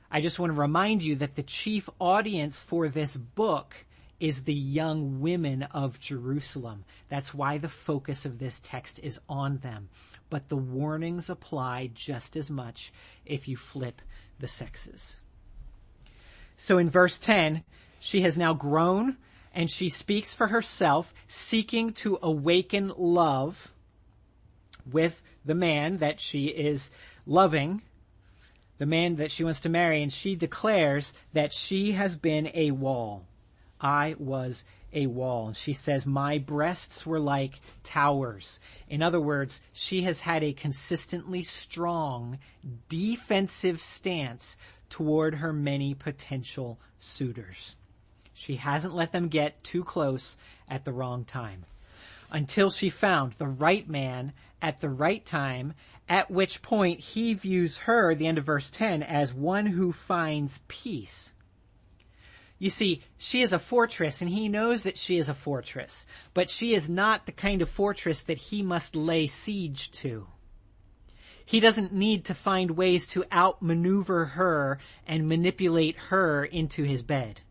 I 0.10 0.22
just 0.22 0.40
want 0.40 0.54
to 0.54 0.60
remind 0.60 1.04
you 1.04 1.16
that 1.18 1.36
the 1.36 1.44
chief 1.44 1.90
audience 2.00 2.64
for 2.64 2.88
this 2.88 3.18
book 3.18 3.76
is 4.20 4.44
the 4.44 4.54
young 4.54 5.20
women 5.20 5.64
of 5.64 6.00
Jerusalem. 6.00 6.86
That's 7.10 7.34
why 7.34 7.58
the 7.58 7.70
focus 7.70 8.26
of 8.26 8.40
this 8.40 8.60
text 8.60 9.00
is 9.04 9.20
on 9.28 9.58
them. 9.58 9.90
But 10.30 10.50
the 10.50 10.58
warnings 10.58 11.30
apply 11.30 11.92
just 11.94 12.36
as 12.36 12.50
much 12.50 12.92
if 13.26 13.48
you 13.48 13.58
flip 13.58 14.02
the 14.40 14.48
sexes. 14.48 15.18
So 16.56 16.78
in 16.78 16.90
verse 16.90 17.20
10, 17.20 17.64
she 18.00 18.22
has 18.22 18.38
now 18.38 18.54
grown 18.54 19.18
and 19.54 19.70
she 19.70 19.90
speaks 19.90 20.34
for 20.34 20.48
herself, 20.48 21.14
seeking 21.28 21.92
to 21.94 22.18
awaken 22.22 22.94
love 22.98 23.72
with 24.92 25.22
the 25.46 25.56
man 25.56 25.98
that 25.98 26.20
she 26.20 26.46
is 26.46 26.92
loving 27.26 27.82
the 28.78 28.86
man 28.86 29.16
that 29.18 29.32
she 29.32 29.44
wants 29.44 29.62
to 29.62 29.70
marry, 29.70 30.02
and 30.02 30.12
she 30.12 30.36
declares 30.36 31.14
that 31.34 31.54
she 31.54 31.94
has 31.94 32.16
been 32.16 32.52
a 32.54 32.72
wall. 32.72 33.26
I 33.80 34.16
was 34.18 34.66
a 34.94 35.08
wall. 35.08 35.54
She 35.54 35.74
says, 35.74 36.06
my 36.06 36.38
breasts 36.38 37.06
were 37.06 37.20
like 37.20 37.60
towers. 37.84 38.60
In 38.90 39.02
other 39.02 39.20
words, 39.20 39.62
she 39.74 40.04
has 40.04 40.22
had 40.22 40.44
a 40.44 40.54
consistently 40.54 41.44
strong 41.44 42.40
defensive 42.90 43.82
stance 43.82 44.58
toward 44.90 45.36
her 45.36 45.52
many 45.52 45.94
potential 45.94 46.80
suitors. 46.98 47.76
She 48.34 48.56
hasn't 48.56 48.96
let 48.96 49.12
them 49.12 49.28
get 49.28 49.64
too 49.64 49.84
close 49.84 50.38
at 50.70 50.86
the 50.86 50.94
wrong 50.94 51.26
time 51.26 51.66
until 52.32 52.70
she 52.70 52.90
found 52.90 53.34
the 53.34 53.48
right 53.48 53.88
man 53.88 54.34
at 54.62 54.82
the 54.82 54.90
right 54.90 55.26
time 55.26 55.74
at 56.10 56.32
which 56.32 56.62
point 56.62 57.00
he 57.00 57.34
views 57.34 57.80
her, 57.80 58.16
the 58.16 58.28
end 58.28 58.38
of 58.38 58.46
verse 58.46 58.70
10, 58.70 59.04
as 59.04 59.34
one 59.34 59.66
who 59.66 59.92
finds 59.92 60.62
peace. 60.68 61.34
You 62.60 62.70
see, 62.70 63.04
she 63.18 63.42
is 63.42 63.54
a 63.54 63.60
fortress 63.60 64.22
and 64.22 64.32
he 64.32 64.48
knows 64.48 64.84
that 64.84 64.98
she 64.98 65.18
is 65.18 65.30
a 65.30 65.34
fortress, 65.34 66.06
but 66.34 66.50
she 66.50 66.74
is 66.74 66.90
not 66.90 67.26
the 67.26 67.32
kind 67.32 67.62
of 67.62 67.70
fortress 67.70 68.24
that 68.24 68.38
he 68.38 68.64
must 68.64 68.96
lay 68.96 69.28
siege 69.28 69.92
to. 69.92 70.28
He 71.46 71.60
doesn't 71.60 71.94
need 71.94 72.26
to 72.26 72.34
find 72.34 72.72
ways 72.72 73.08
to 73.10 73.26
outmaneuver 73.32 74.26
her 74.26 74.80
and 75.06 75.30
manipulate 75.30 75.98
her 75.98 76.44
into 76.44 76.84
his 76.84 77.04
bed. 77.04 77.42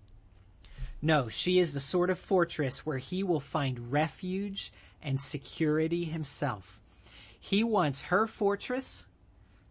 No, 1.07 1.29
she 1.29 1.61
is 1.61 1.73
the 1.73 1.79
sort 1.79 2.11
of 2.11 2.19
fortress 2.19 2.85
where 2.85 2.99
he 2.99 3.23
will 3.23 3.38
find 3.38 3.92
refuge 3.92 4.73
and 5.01 5.21
security 5.21 6.03
himself. 6.03 6.81
He 7.38 7.62
wants 7.62 8.03
her 8.03 8.27
fortress 8.27 9.07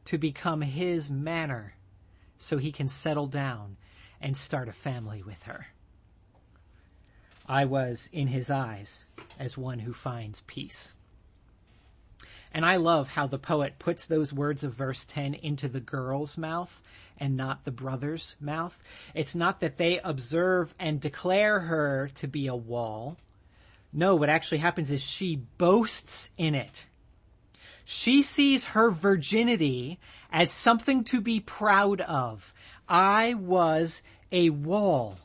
to 0.06 0.18
become 0.18 0.62
his 0.62 1.12
manor 1.12 1.74
so 2.38 2.58
he 2.58 2.72
can 2.72 2.88
settle 2.88 3.28
down 3.28 3.76
and 4.22 4.38
start 4.38 4.70
a 4.70 4.72
family 4.72 5.24
with 5.24 5.44
her. 5.44 5.68
I 7.46 7.66
was 7.66 8.10
in 8.14 8.28
his 8.28 8.50
eyes 8.50 9.06
as 9.38 9.58
one 9.58 9.80
who 9.80 9.92
finds 9.92 10.40
peace. 10.48 10.94
And 12.56 12.66
I 12.66 12.78
love 12.78 13.10
how 13.10 13.28
the 13.28 13.38
poet 13.38 13.80
puts 13.80 14.06
those 14.06 14.32
words 14.32 14.64
of 14.64 14.74
verse 14.74 15.06
10 15.06 15.34
into 15.34 15.68
the 15.68 15.82
girl's 15.82 16.38
mouth 16.38 16.82
and 17.18 17.36
not 17.36 17.66
the 17.66 17.72
brother's 17.72 18.38
mouth. 18.40 18.82
It's 19.14 19.36
not 19.36 19.60
that 19.60 19.76
they 19.76 20.00
observe 20.00 20.74
and 20.80 21.02
declare 21.02 21.60
her 21.60 22.10
to 22.16 22.28
be 22.30 22.48
a 22.48 22.56
wall. 22.56 23.18
No, 23.92 24.16
what 24.16 24.30
actually 24.30 24.60
happens 24.60 24.90
is 24.90 25.04
she 25.04 25.36
boasts 25.58 26.32
in 26.38 26.56
it. 26.56 26.88
She 27.84 28.22
sees 28.22 28.64
her 28.64 28.90
virginity 28.90 30.00
as 30.32 30.50
something 30.50 31.04
to 31.06 31.20
be 31.20 31.42
proud 31.42 32.00
of. 32.00 32.54
I 32.88 33.34
was 33.34 34.02
a 34.32 34.50
wall. 34.50 35.18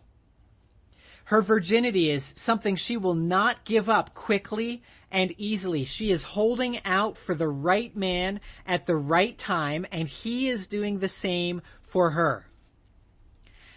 Her 1.26 1.42
virginity 1.42 2.10
is 2.10 2.24
something 2.24 2.74
she 2.74 2.96
will 2.96 3.14
not 3.14 3.64
give 3.64 3.88
up 3.88 4.14
quickly 4.14 4.82
and 5.10 5.34
easily. 5.38 5.84
She 5.84 6.10
is 6.10 6.22
holding 6.22 6.84
out 6.84 7.16
for 7.16 7.34
the 7.34 7.48
right 7.48 7.94
man 7.96 8.40
at 8.66 8.86
the 8.86 8.96
right 8.96 9.36
time, 9.36 9.86
and 9.90 10.08
he 10.08 10.48
is 10.48 10.66
doing 10.66 10.98
the 10.98 11.08
same 11.08 11.62
for 11.82 12.10
her. 12.10 12.46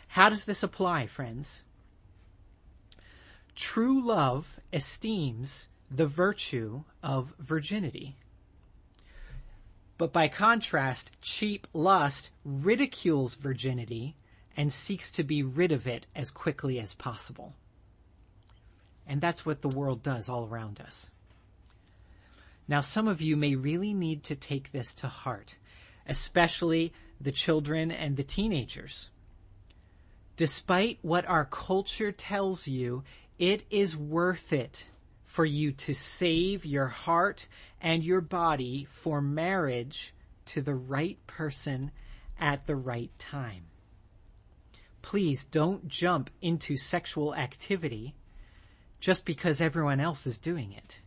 How 0.10 0.30
does 0.30 0.46
this 0.46 0.62
apply, 0.62 1.08
friends? 1.08 1.64
True 3.56 4.02
love 4.04 4.60
esteems 4.72 5.70
the 5.90 6.08
virtue 6.08 6.84
of 7.02 7.34
virginity. 7.40 8.16
But 9.98 10.12
by 10.12 10.28
contrast, 10.28 11.12
cheap 11.22 11.68
lust 11.74 12.32
ridicules 12.44 13.36
virginity 13.36 14.16
and 14.58 14.74
seeks 14.74 15.12
to 15.12 15.24
be 15.24 15.44
rid 15.44 15.72
of 15.72 15.88
it 15.88 16.08
as 16.16 16.32
quickly 16.32 16.80
as 16.80 16.94
possible. 16.94 17.54
And 19.08 19.22
that's 19.22 19.46
what 19.46 19.62
the 19.62 19.70
world 19.70 20.02
does 20.02 20.30
all 20.30 20.48
around 20.48 20.80
us. 20.80 21.12
Now, 22.68 22.82
some 22.82 23.08
of 23.08 23.22
you 23.22 23.36
may 23.36 23.56
really 23.56 23.94
need 23.94 24.24
to 24.26 24.36
take 24.36 24.72
this 24.72 24.94
to 24.96 25.08
heart, 25.08 25.58
especially 26.08 26.94
the 27.20 27.32
children 27.32 27.92
and 27.92 28.16
the 28.16 28.24
teenagers. 28.24 29.10
Despite 30.38 31.00
what 31.02 31.28
our 31.28 31.46
culture 31.46 32.12
tells 32.12 32.68
you, 32.68 33.04
it 33.38 33.66
is 33.70 33.98
worth 33.98 34.54
it 34.54 34.88
for 35.26 35.46
you 35.46 35.72
to 35.72 35.94
save 35.94 36.66
your 36.66 36.88
heart 36.88 37.48
and 37.82 38.04
your 38.04 38.22
body 38.22 38.88
for 38.90 39.22
marriage 39.22 40.14
to 40.46 40.62
the 40.62 40.76
right 40.76 41.18
person 41.28 41.92
at 42.40 42.66
the 42.66 42.76
right 42.76 43.12
time. 43.20 43.66
Please 45.02 45.46
don't 45.46 45.88
jump 45.88 46.30
into 46.42 46.78
sexual 46.78 47.36
activity 47.36 48.16
just 49.00 49.26
because 49.26 49.60
everyone 49.60 50.00
else 50.00 50.26
is 50.26 50.38
doing 50.38 50.72
it 50.72 51.02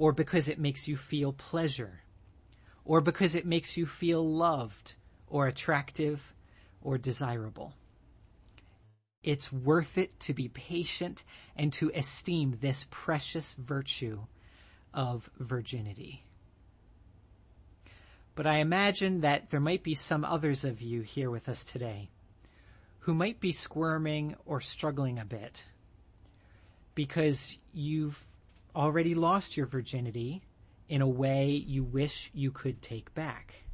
or 0.00 0.14
because 0.14 0.48
it 0.48 0.58
makes 0.58 0.88
you 0.88 0.96
feel 0.96 1.30
pleasure, 1.30 2.00
or 2.86 3.02
because 3.02 3.34
it 3.34 3.44
makes 3.44 3.76
you 3.76 3.84
feel 3.84 4.26
loved, 4.26 4.94
or 5.28 5.46
attractive, 5.46 6.32
or 6.80 6.96
desirable. 6.96 7.74
It's 9.22 9.52
worth 9.52 9.98
it 9.98 10.18
to 10.20 10.32
be 10.32 10.48
patient 10.48 11.22
and 11.54 11.70
to 11.74 11.92
esteem 11.94 12.56
this 12.60 12.86
precious 12.88 13.52
virtue 13.52 14.20
of 14.94 15.28
virginity. 15.38 16.24
But 18.34 18.46
I 18.46 18.60
imagine 18.60 19.20
that 19.20 19.50
there 19.50 19.60
might 19.60 19.82
be 19.82 19.94
some 19.94 20.24
others 20.24 20.64
of 20.64 20.80
you 20.80 21.02
here 21.02 21.30
with 21.30 21.46
us 21.46 21.62
today 21.62 22.08
who 23.00 23.12
might 23.12 23.38
be 23.38 23.52
squirming 23.52 24.34
or 24.46 24.62
struggling 24.62 25.18
a 25.18 25.26
bit 25.26 25.66
because 26.94 27.58
you've 27.74 28.24
already 28.74 29.14
lost 29.14 29.56
your 29.56 29.66
virginity 29.66 30.42
in 30.88 31.02
a 31.02 31.08
way 31.08 31.50
you 31.50 31.84
wish 31.84 32.30
you 32.34 32.50
could 32.50 32.82
take 32.82 33.14
back. 33.14 33.64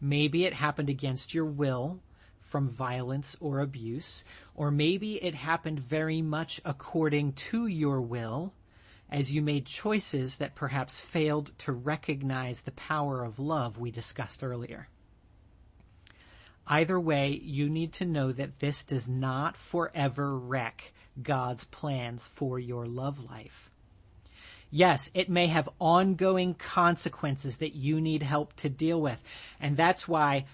Maybe 0.00 0.44
it 0.44 0.54
happened 0.54 0.88
against 0.88 1.34
your 1.34 1.46
will 1.46 2.00
from 2.40 2.68
violence 2.68 3.36
or 3.40 3.60
abuse, 3.60 4.24
or 4.54 4.70
maybe 4.70 5.22
it 5.22 5.34
happened 5.34 5.80
very 5.80 6.22
much 6.22 6.60
according 6.64 7.32
to 7.32 7.66
your 7.66 8.00
will 8.00 8.54
as 9.10 9.32
you 9.32 9.40
made 9.40 9.66
choices 9.66 10.36
that 10.38 10.54
perhaps 10.54 11.00
failed 11.00 11.56
to 11.58 11.72
recognize 11.72 12.62
the 12.62 12.72
power 12.72 13.24
of 13.24 13.38
love 13.38 13.78
we 13.78 13.90
discussed 13.90 14.42
earlier. 14.42 14.88
Either 16.66 16.98
way, 16.98 17.30
you 17.30 17.68
need 17.70 17.92
to 17.92 18.04
know 18.04 18.32
that 18.32 18.58
this 18.58 18.84
does 18.84 19.08
not 19.08 19.56
forever 19.56 20.36
wreck 20.36 20.92
God's 21.22 21.64
plans 21.64 22.26
for 22.26 22.58
your 22.58 22.86
love 22.86 23.24
life. 23.30 23.70
Yes, 24.70 25.10
it 25.14 25.28
may 25.28 25.46
have 25.46 25.68
ongoing 25.78 26.54
consequences 26.54 27.58
that 27.58 27.74
you 27.74 28.00
need 28.00 28.22
help 28.22 28.54
to 28.56 28.68
deal 28.68 29.00
with. 29.00 29.22
And 29.60 29.76
that's 29.76 30.08
why, 30.08 30.46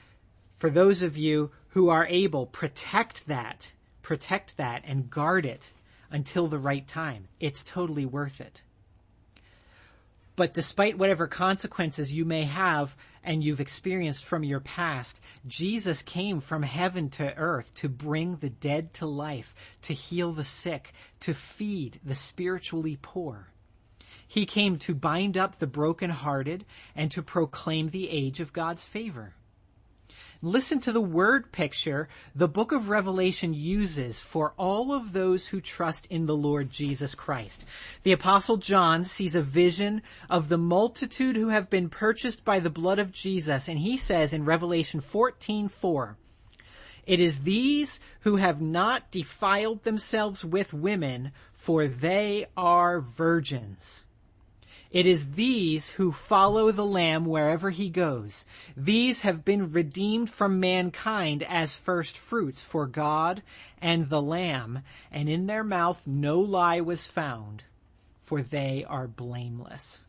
for 0.54 0.70
those 0.70 1.02
of 1.02 1.16
you 1.16 1.50
who 1.68 1.88
are 1.88 2.06
able, 2.06 2.46
protect 2.46 3.26
that, 3.26 3.72
protect 4.02 4.56
that 4.58 4.82
and 4.86 5.10
guard 5.10 5.46
it 5.46 5.72
until 6.10 6.46
the 6.46 6.58
right 6.58 6.86
time. 6.86 7.28
It's 7.40 7.64
totally 7.64 8.04
worth 8.04 8.40
it. 8.40 8.62
But 10.36 10.54
despite 10.54 10.98
whatever 10.98 11.26
consequences 11.26 12.14
you 12.14 12.24
may 12.24 12.44
have, 12.44 12.96
and 13.24 13.42
you've 13.42 13.60
experienced 13.60 14.24
from 14.24 14.44
your 14.44 14.60
past, 14.60 15.20
Jesus 15.46 16.02
came 16.02 16.40
from 16.40 16.62
heaven 16.62 17.08
to 17.10 17.34
earth 17.36 17.74
to 17.74 17.88
bring 17.88 18.36
the 18.36 18.50
dead 18.50 18.92
to 18.94 19.06
life, 19.06 19.54
to 19.82 19.94
heal 19.94 20.32
the 20.32 20.44
sick, 20.44 20.92
to 21.20 21.34
feed 21.34 22.00
the 22.04 22.14
spiritually 22.14 22.98
poor. 23.00 23.48
He 24.26 24.46
came 24.46 24.78
to 24.78 24.94
bind 24.94 25.36
up 25.36 25.58
the 25.58 25.66
brokenhearted 25.66 26.64
and 26.96 27.10
to 27.10 27.22
proclaim 27.22 27.88
the 27.88 28.08
age 28.08 28.40
of 28.40 28.52
God's 28.52 28.84
favor. 28.84 29.34
Listen 30.44 30.80
to 30.80 30.90
the 30.90 31.00
word 31.00 31.52
picture 31.52 32.08
the 32.34 32.48
book 32.48 32.72
of 32.72 32.88
Revelation 32.88 33.54
uses 33.54 34.20
for 34.20 34.54
all 34.56 34.92
of 34.92 35.12
those 35.12 35.46
who 35.46 35.60
trust 35.60 36.06
in 36.06 36.26
the 36.26 36.34
Lord 36.34 36.68
Jesus 36.68 37.14
Christ. 37.14 37.64
The 38.02 38.10
apostle 38.10 38.56
John 38.56 39.04
sees 39.04 39.36
a 39.36 39.40
vision 39.40 40.02
of 40.28 40.48
the 40.48 40.58
multitude 40.58 41.36
who 41.36 41.50
have 41.50 41.70
been 41.70 41.88
purchased 41.88 42.44
by 42.44 42.58
the 42.58 42.70
blood 42.70 42.98
of 42.98 43.12
Jesus 43.12 43.68
and 43.68 43.78
he 43.78 43.96
says 43.96 44.32
in 44.32 44.44
Revelation 44.44 45.00
14:4 45.00 46.16
It 47.06 47.20
is 47.20 47.42
these 47.42 48.00
who 48.22 48.34
have 48.34 48.60
not 48.60 49.12
defiled 49.12 49.84
themselves 49.84 50.44
with 50.44 50.74
women 50.74 51.30
for 51.52 51.86
they 51.86 52.46
are 52.56 53.00
virgins. 53.00 54.04
It 54.92 55.06
is 55.06 55.30
these 55.32 55.88
who 55.90 56.12
follow 56.12 56.70
the 56.70 56.84
Lamb 56.84 57.24
wherever 57.24 57.70
he 57.70 57.88
goes. 57.88 58.44
These 58.76 59.20
have 59.20 59.42
been 59.42 59.72
redeemed 59.72 60.28
from 60.28 60.60
mankind 60.60 61.42
as 61.44 61.74
first 61.74 62.18
fruits 62.18 62.62
for 62.62 62.86
God 62.86 63.42
and 63.80 64.10
the 64.10 64.20
Lamb, 64.20 64.80
and 65.10 65.30
in 65.30 65.46
their 65.46 65.64
mouth 65.64 66.06
no 66.06 66.38
lie 66.38 66.80
was 66.80 67.06
found, 67.06 67.64
for 68.22 68.42
they 68.42 68.84
are 68.86 69.08
blameless. 69.08 70.02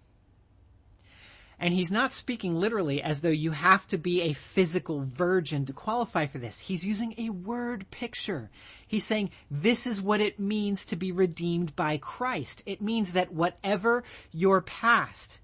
And 1.63 1.73
he's 1.73 1.93
not 1.93 2.11
speaking 2.11 2.55
literally 2.55 3.01
as 3.01 3.21
though 3.21 3.29
you 3.29 3.51
have 3.51 3.87
to 3.87 3.97
be 3.97 4.23
a 4.23 4.33
physical 4.33 4.99
virgin 4.99 5.65
to 5.67 5.71
qualify 5.71 6.25
for 6.25 6.37
this. 6.37 6.59
He's 6.59 6.85
using 6.85 7.15
a 7.17 7.29
word 7.29 7.89
picture. 7.89 8.51
He's 8.85 9.05
saying 9.05 9.29
this 9.49 9.87
is 9.87 10.01
what 10.01 10.19
it 10.19 10.41
means 10.41 10.83
to 10.87 10.97
be 10.97 11.13
redeemed 11.13 11.73
by 11.73 11.99
Christ. 11.99 12.63
It 12.65 12.81
means 12.81 13.13
that 13.13 13.33
whatever 13.33 14.03
your 14.33 14.59
past, 14.59 15.39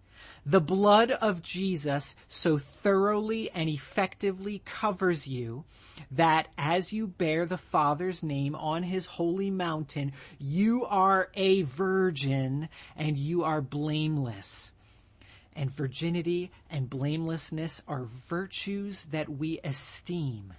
the 0.45 0.60
blood 0.60 1.12
of 1.12 1.41
Jesus 1.41 2.17
so 2.27 2.58
thoroughly 2.58 3.49
and 3.51 3.69
effectively 3.69 4.62
covers 4.65 5.25
you 5.25 5.63
that 6.12 6.49
as 6.58 6.91
you 6.91 7.08
bear 7.08 7.45
the 7.45 7.58
Father's 7.58 8.23
name 8.23 8.55
on 8.55 8.84
his 8.84 9.05
holy 9.05 9.51
mountain, 9.51 10.12
you 10.38 10.84
are 10.84 11.29
a 11.36 11.62
virgin 11.62 12.67
and 12.97 13.17
you 13.17 13.45
are 13.45 13.62
blameless 13.62 14.73
and 15.60 15.69
virginity 15.69 16.50
and 16.69 16.89
blamelessness 16.89 17.84
are 17.86 18.06
virtues 18.06 19.04
that 19.08 19.28
we 19.28 19.60
esteem 19.62 20.54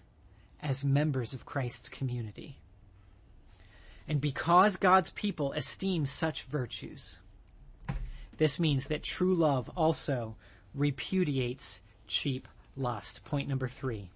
as 0.60 0.84
members 0.84 1.32
of 1.32 1.46
Christ's 1.46 1.88
community. 1.88 2.58
And 4.06 4.20
because 4.20 4.76
God's 4.76 5.08
people 5.12 5.52
esteem 5.52 6.04
such 6.04 6.42
virtues, 6.42 7.18
this 8.36 8.60
means 8.60 8.88
that 8.88 9.02
true 9.02 9.34
love 9.34 9.70
also 9.74 10.36
repudiates 10.74 11.80
cheap 12.06 12.46
lust. 12.76 13.24
Point 13.24 13.48
number 13.48 13.68
three. 13.68 14.10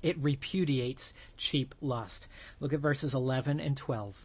It 0.00 0.16
repudiates 0.18 1.12
cheap 1.36 1.74
lust. 1.80 2.28
Look 2.60 2.72
at 2.72 2.78
verses 2.78 3.14
11 3.14 3.58
and 3.58 3.76
12. 3.76 4.24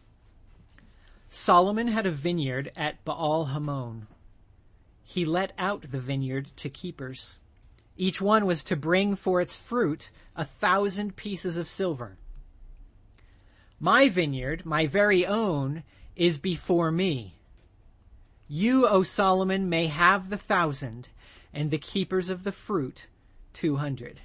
Solomon 1.30 1.88
had 1.88 2.06
a 2.06 2.12
vineyard 2.12 2.70
at 2.76 3.04
Baal 3.04 3.46
Hamon. 3.46 4.06
He 5.10 5.24
let 5.24 5.54
out 5.56 5.90
the 5.90 6.00
vineyard 6.00 6.50
to 6.56 6.68
keepers. 6.68 7.38
Each 7.96 8.20
one 8.20 8.44
was 8.44 8.62
to 8.64 8.76
bring 8.76 9.16
for 9.16 9.40
its 9.40 9.56
fruit 9.56 10.10
a 10.36 10.44
thousand 10.44 11.16
pieces 11.16 11.56
of 11.56 11.66
silver. 11.66 12.18
My 13.80 14.10
vineyard, 14.10 14.66
my 14.66 14.86
very 14.86 15.26
own, 15.26 15.82
is 16.14 16.36
before 16.36 16.90
me. 16.90 17.38
You, 18.48 18.86
O 18.86 19.02
Solomon, 19.02 19.70
may 19.70 19.86
have 19.86 20.28
the 20.28 20.36
thousand, 20.36 21.08
and 21.54 21.70
the 21.70 21.78
keepers 21.78 22.28
of 22.28 22.44
the 22.44 22.52
fruit 22.52 23.06
two 23.54 23.76
hundred. 23.76 24.20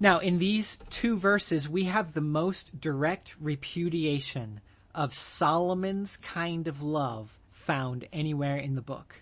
Now, 0.00 0.18
in 0.18 0.38
these 0.38 0.78
two 0.88 1.18
verses, 1.18 1.68
we 1.68 1.84
have 1.84 2.14
the 2.14 2.22
most 2.22 2.80
direct 2.80 3.36
repudiation 3.38 4.62
of 4.94 5.12
Solomon's 5.12 6.16
kind 6.16 6.66
of 6.66 6.82
love 6.82 7.38
found 7.64 8.06
anywhere 8.12 8.56
in 8.56 8.74
the 8.74 8.82
book. 8.82 9.16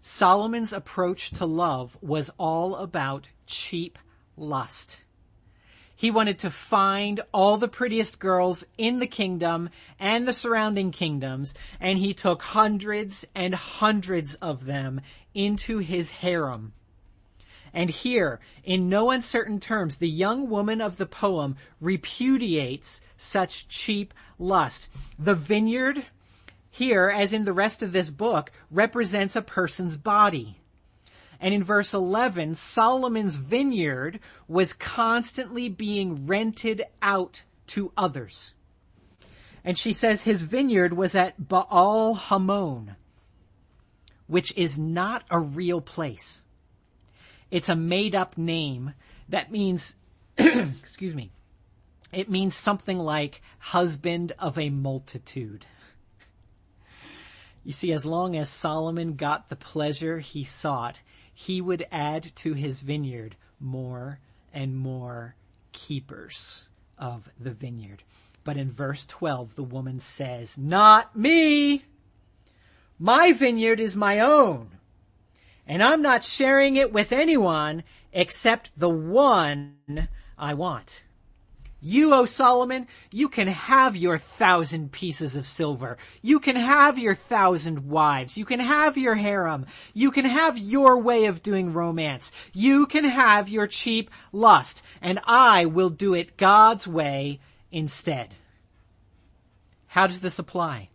Solomon's 0.00 0.72
approach 0.72 1.30
to 1.32 1.46
love 1.46 1.96
was 2.00 2.30
all 2.38 2.76
about 2.76 3.28
cheap 3.46 3.98
lust. 4.36 5.04
He 5.94 6.10
wanted 6.10 6.38
to 6.40 6.50
find 6.50 7.20
all 7.32 7.56
the 7.56 7.68
prettiest 7.68 8.18
girls 8.18 8.64
in 8.76 8.98
the 8.98 9.06
kingdom 9.06 9.70
and 9.98 10.26
the 10.26 10.32
surrounding 10.32 10.92
kingdoms, 10.92 11.54
and 11.80 11.98
he 11.98 12.14
took 12.14 12.42
hundreds 12.42 13.24
and 13.34 13.54
hundreds 13.54 14.34
of 14.36 14.64
them 14.64 15.00
into 15.34 15.78
his 15.78 16.08
harem 16.08 16.72
and 17.72 17.90
here, 17.90 18.40
in 18.64 18.88
no 18.88 19.10
uncertain 19.10 19.60
terms, 19.60 19.96
the 19.96 20.08
young 20.08 20.48
woman 20.48 20.80
of 20.80 20.96
the 20.96 21.06
poem 21.06 21.56
repudiates 21.80 23.00
such 23.16 23.68
cheap 23.68 24.14
lust. 24.38 24.88
The 25.18 25.34
vineyard, 25.34 26.06
here, 26.70 27.08
as 27.08 27.32
in 27.32 27.44
the 27.44 27.52
rest 27.52 27.82
of 27.82 27.92
this 27.92 28.10
book, 28.10 28.52
represents 28.70 29.36
a 29.36 29.42
person's 29.42 29.96
body. 29.96 30.60
And 31.40 31.54
in 31.54 31.62
verse 31.62 31.94
11, 31.94 32.56
Solomon's 32.56 33.36
vineyard 33.36 34.20
was 34.48 34.72
constantly 34.72 35.68
being 35.68 36.26
rented 36.26 36.82
out 37.00 37.44
to 37.68 37.92
others. 37.96 38.54
And 39.64 39.78
she 39.78 39.92
says 39.92 40.22
his 40.22 40.42
vineyard 40.42 40.94
was 40.94 41.14
at 41.14 41.48
Baal 41.48 42.14
Hamon, 42.14 42.96
which 44.26 44.56
is 44.56 44.78
not 44.78 45.24
a 45.30 45.38
real 45.38 45.80
place. 45.80 46.42
It's 47.50 47.68
a 47.68 47.76
made 47.76 48.14
up 48.14 48.36
name 48.36 48.94
that 49.28 49.50
means, 49.50 49.96
excuse 50.38 51.14
me, 51.14 51.30
it 52.12 52.30
means 52.30 52.54
something 52.54 52.98
like 52.98 53.42
husband 53.58 54.32
of 54.38 54.58
a 54.58 54.70
multitude. 54.70 55.66
You 57.68 57.74
see, 57.74 57.92
as 57.92 58.06
long 58.06 58.34
as 58.34 58.48
Solomon 58.48 59.16
got 59.16 59.50
the 59.50 59.54
pleasure 59.54 60.20
he 60.20 60.42
sought, 60.42 61.02
he 61.34 61.60
would 61.60 61.86
add 61.92 62.34
to 62.36 62.54
his 62.54 62.80
vineyard 62.80 63.36
more 63.60 64.20
and 64.54 64.74
more 64.74 65.34
keepers 65.72 66.64
of 66.96 67.28
the 67.38 67.50
vineyard. 67.50 68.04
But 68.42 68.56
in 68.56 68.72
verse 68.72 69.04
12, 69.04 69.54
the 69.54 69.62
woman 69.62 70.00
says, 70.00 70.56
not 70.56 71.14
me! 71.14 71.84
My 72.98 73.34
vineyard 73.34 73.80
is 73.80 73.94
my 73.94 74.20
own 74.20 74.78
and 75.66 75.82
I'm 75.82 76.00
not 76.00 76.24
sharing 76.24 76.76
it 76.76 76.90
with 76.90 77.12
anyone 77.12 77.84
except 78.14 78.78
the 78.78 78.88
one 78.88 80.08
I 80.38 80.54
want. 80.54 81.02
You, 81.80 82.12
O 82.14 82.24
Solomon, 82.26 82.86
you 83.10 83.28
can 83.28 83.48
have 83.48 83.96
your 83.96 84.18
thousand 84.18 84.90
pieces 84.90 85.36
of 85.36 85.46
silver. 85.46 85.96
You 86.22 86.40
can 86.40 86.56
have 86.56 86.98
your 86.98 87.14
thousand 87.14 87.88
wives. 87.88 88.36
You 88.36 88.44
can 88.44 88.60
have 88.60 88.96
your 88.96 89.14
harem. 89.14 89.66
You 89.94 90.10
can 90.10 90.24
have 90.24 90.58
your 90.58 90.98
way 90.98 91.26
of 91.26 91.42
doing 91.42 91.72
romance. 91.72 92.32
You 92.52 92.86
can 92.86 93.04
have 93.04 93.48
your 93.48 93.66
cheap 93.66 94.10
lust. 94.32 94.82
And 95.00 95.20
I 95.24 95.66
will 95.66 95.90
do 95.90 96.14
it 96.14 96.36
God's 96.36 96.88
way 96.88 97.40
instead. 97.70 98.34
How 99.86 100.06
does 100.06 100.20
this 100.20 100.38
apply? 100.38 100.90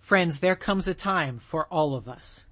Friends, 0.00 0.40
there 0.40 0.56
comes 0.56 0.88
a 0.88 0.94
time 0.94 1.38
for 1.38 1.66
all 1.66 1.94
of 1.94 2.08
us 2.08 2.46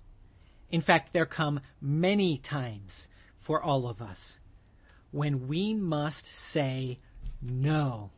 in 0.74 0.80
fact, 0.80 1.12
there 1.12 1.24
come 1.24 1.60
many 1.80 2.36
times 2.36 3.08
for 3.38 3.62
all 3.62 3.86
of 3.86 4.02
us 4.02 4.40
when 5.14 5.46
we 5.46 5.72
must 5.72 6.26
say 6.26 6.98
no 7.40 8.10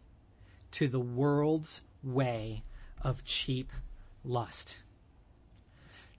to 0.71 0.89
the 0.89 0.99
world's 0.99 1.83
way 2.03 2.63
of 3.03 3.23
cheap 3.23 3.71
lust. 4.25 4.79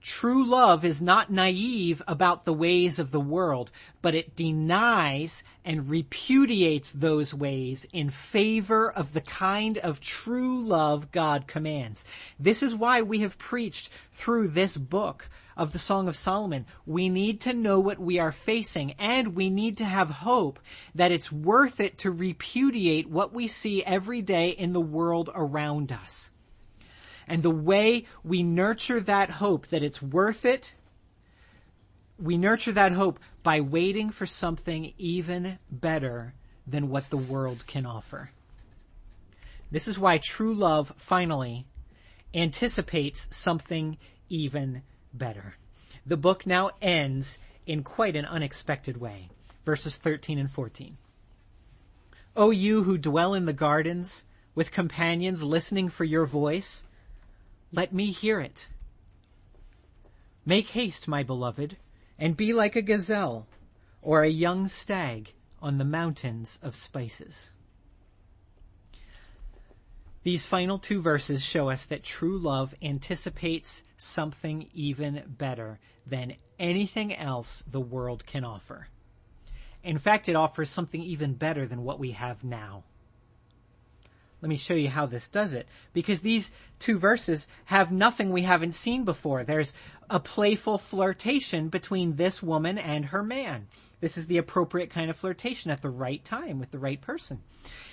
True 0.00 0.46
love 0.46 0.84
is 0.84 1.02
not 1.02 1.32
naive 1.32 2.00
about 2.06 2.44
the 2.44 2.52
ways 2.52 3.00
of 3.00 3.10
the 3.10 3.20
world, 3.20 3.72
but 4.00 4.14
it 4.14 4.36
denies 4.36 5.42
and 5.64 5.90
repudiates 5.90 6.92
those 6.92 7.34
ways 7.34 7.84
in 7.92 8.08
favor 8.08 8.88
of 8.88 9.12
the 9.12 9.20
kind 9.20 9.78
of 9.78 10.00
true 10.00 10.60
love 10.60 11.10
God 11.10 11.48
commands. 11.48 12.04
This 12.38 12.62
is 12.62 12.72
why 12.72 13.02
we 13.02 13.18
have 13.18 13.36
preached 13.36 13.90
through 14.12 14.48
this 14.48 14.76
book 14.76 15.28
of 15.58 15.72
the 15.72 15.78
Song 15.78 16.06
of 16.06 16.16
Solomon. 16.16 16.64
We 16.86 17.08
need 17.08 17.40
to 17.42 17.52
know 17.52 17.80
what 17.80 17.98
we 17.98 18.20
are 18.20 18.32
facing 18.32 18.92
and 18.92 19.34
we 19.34 19.50
need 19.50 19.78
to 19.78 19.84
have 19.84 20.08
hope 20.08 20.60
that 20.94 21.10
it's 21.10 21.32
worth 21.32 21.80
it 21.80 21.98
to 21.98 22.10
repudiate 22.12 23.10
what 23.10 23.34
we 23.34 23.48
see 23.48 23.82
every 23.82 24.22
day 24.22 24.50
in 24.50 24.72
the 24.72 24.80
world 24.80 25.28
around 25.34 25.90
us. 25.90 26.30
And 27.26 27.42
the 27.42 27.50
way 27.50 28.06
we 28.22 28.42
nurture 28.42 29.00
that 29.00 29.30
hope 29.30 29.66
that 29.66 29.82
it's 29.82 30.00
worth 30.00 30.44
it, 30.44 30.74
we 32.18 32.38
nurture 32.38 32.72
that 32.72 32.92
hope 32.92 33.18
by 33.42 33.60
waiting 33.60 34.10
for 34.10 34.26
something 34.26 34.94
even 34.96 35.58
better 35.70 36.34
than 36.66 36.88
what 36.88 37.10
the 37.10 37.16
world 37.16 37.66
can 37.66 37.84
offer. 37.84 38.30
This 39.70 39.88
is 39.88 39.98
why 39.98 40.18
true 40.18 40.54
love 40.54 40.94
finally 40.96 41.66
anticipates 42.32 43.28
something 43.36 43.98
even 44.28 44.82
better. 45.12 45.54
The 46.06 46.16
book 46.16 46.46
now 46.46 46.70
ends 46.80 47.38
in 47.66 47.82
quite 47.82 48.16
an 48.16 48.24
unexpected 48.24 48.98
way. 48.98 49.28
Verses 49.64 49.96
13 49.96 50.38
and 50.38 50.50
14. 50.50 50.96
O 52.36 52.50
you 52.50 52.84
who 52.84 52.96
dwell 52.96 53.34
in 53.34 53.44
the 53.44 53.52
gardens 53.52 54.24
with 54.54 54.72
companions 54.72 55.42
listening 55.42 55.88
for 55.88 56.04
your 56.04 56.24
voice, 56.24 56.84
let 57.72 57.92
me 57.92 58.10
hear 58.10 58.40
it. 58.40 58.68
Make 60.46 60.68
haste, 60.68 61.06
my 61.06 61.22
beloved, 61.22 61.76
and 62.18 62.36
be 62.36 62.52
like 62.52 62.74
a 62.74 62.82
gazelle 62.82 63.46
or 64.00 64.22
a 64.22 64.28
young 64.28 64.68
stag 64.68 65.34
on 65.60 65.78
the 65.78 65.84
mountains 65.84 66.58
of 66.62 66.74
spices. 66.74 67.50
These 70.28 70.44
final 70.44 70.78
two 70.78 71.00
verses 71.00 71.42
show 71.42 71.70
us 71.70 71.86
that 71.86 72.02
true 72.02 72.36
love 72.36 72.74
anticipates 72.82 73.82
something 73.96 74.68
even 74.74 75.22
better 75.26 75.78
than 76.06 76.34
anything 76.58 77.16
else 77.16 77.64
the 77.66 77.80
world 77.80 78.26
can 78.26 78.44
offer. 78.44 78.88
In 79.82 79.96
fact, 79.96 80.28
it 80.28 80.36
offers 80.36 80.68
something 80.68 81.02
even 81.02 81.32
better 81.32 81.64
than 81.64 81.82
what 81.82 81.98
we 81.98 82.10
have 82.10 82.44
now. 82.44 82.84
Let 84.42 84.50
me 84.50 84.58
show 84.58 84.74
you 84.74 84.90
how 84.90 85.06
this 85.06 85.28
does 85.28 85.54
it. 85.54 85.66
Because 85.94 86.20
these 86.20 86.52
two 86.78 86.98
verses 86.98 87.48
have 87.64 87.90
nothing 87.90 88.30
we 88.30 88.42
haven't 88.42 88.72
seen 88.72 89.04
before. 89.04 89.44
There's 89.44 89.72
a 90.10 90.20
playful 90.20 90.76
flirtation 90.76 91.70
between 91.70 92.16
this 92.16 92.42
woman 92.42 92.76
and 92.76 93.06
her 93.06 93.22
man. 93.22 93.66
This 94.00 94.18
is 94.18 94.26
the 94.26 94.36
appropriate 94.36 94.90
kind 94.90 95.08
of 95.08 95.16
flirtation 95.16 95.70
at 95.70 95.80
the 95.80 95.88
right 95.88 96.22
time 96.22 96.58
with 96.58 96.70
the 96.70 96.78
right 96.78 97.00
person. 97.00 97.40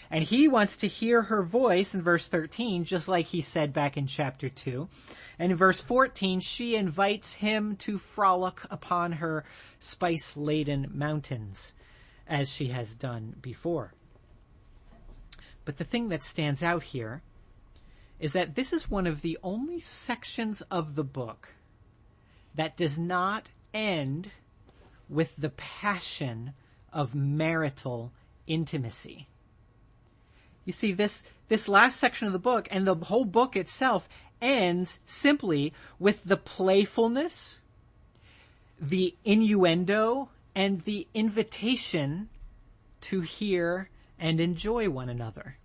And 0.09 0.23
he 0.23 0.47
wants 0.47 0.77
to 0.77 0.87
hear 0.87 1.23
her 1.23 1.41
voice 1.41 1.95
in 1.95 2.01
verse 2.01 2.27
13, 2.27 2.85
just 2.85 3.07
like 3.07 3.27
he 3.27 3.41
said 3.41 3.73
back 3.73 3.97
in 3.97 4.07
chapter 4.07 4.49
2. 4.49 4.87
And 5.39 5.51
in 5.51 5.57
verse 5.57 5.79
14, 5.81 6.39
she 6.39 6.75
invites 6.75 7.35
him 7.35 7.75
to 7.77 7.97
frolic 7.97 8.61
upon 8.69 9.13
her 9.13 9.43
spice 9.79 10.37
laden 10.37 10.91
mountains, 10.93 11.75
as 12.27 12.49
she 12.49 12.67
has 12.67 12.95
done 12.95 13.35
before. 13.41 13.93
But 15.65 15.77
the 15.77 15.83
thing 15.83 16.09
that 16.09 16.23
stands 16.23 16.63
out 16.63 16.83
here 16.83 17.23
is 18.19 18.33
that 18.33 18.55
this 18.55 18.71
is 18.71 18.89
one 18.89 19.07
of 19.07 19.21
the 19.21 19.37
only 19.43 19.79
sections 19.79 20.61
of 20.71 20.95
the 20.95 21.03
book 21.03 21.55
that 22.53 22.77
does 22.77 22.97
not 22.97 23.51
end 23.73 24.31
with 25.09 25.35
the 25.35 25.49
passion 25.49 26.53
of 26.93 27.13
marital 27.13 28.13
intimacy. 28.47 29.27
You 30.65 30.73
see, 30.73 30.91
this, 30.91 31.23
this 31.47 31.67
last 31.67 31.99
section 31.99 32.27
of 32.27 32.33
the 32.33 32.39
book 32.39 32.67
and 32.71 32.85
the 32.85 32.95
whole 32.95 33.25
book 33.25 33.55
itself 33.55 34.09
ends 34.41 34.99
simply 35.05 35.73
with 35.99 36.23
the 36.25 36.37
playfulness, 36.37 37.61
the 38.79 39.15
innuendo, 39.23 40.29
and 40.55 40.81
the 40.81 41.07
invitation 41.13 42.29
to 43.01 43.21
hear 43.21 43.89
and 44.19 44.39
enjoy 44.39 44.89
one 44.89 45.09
another. 45.09 45.57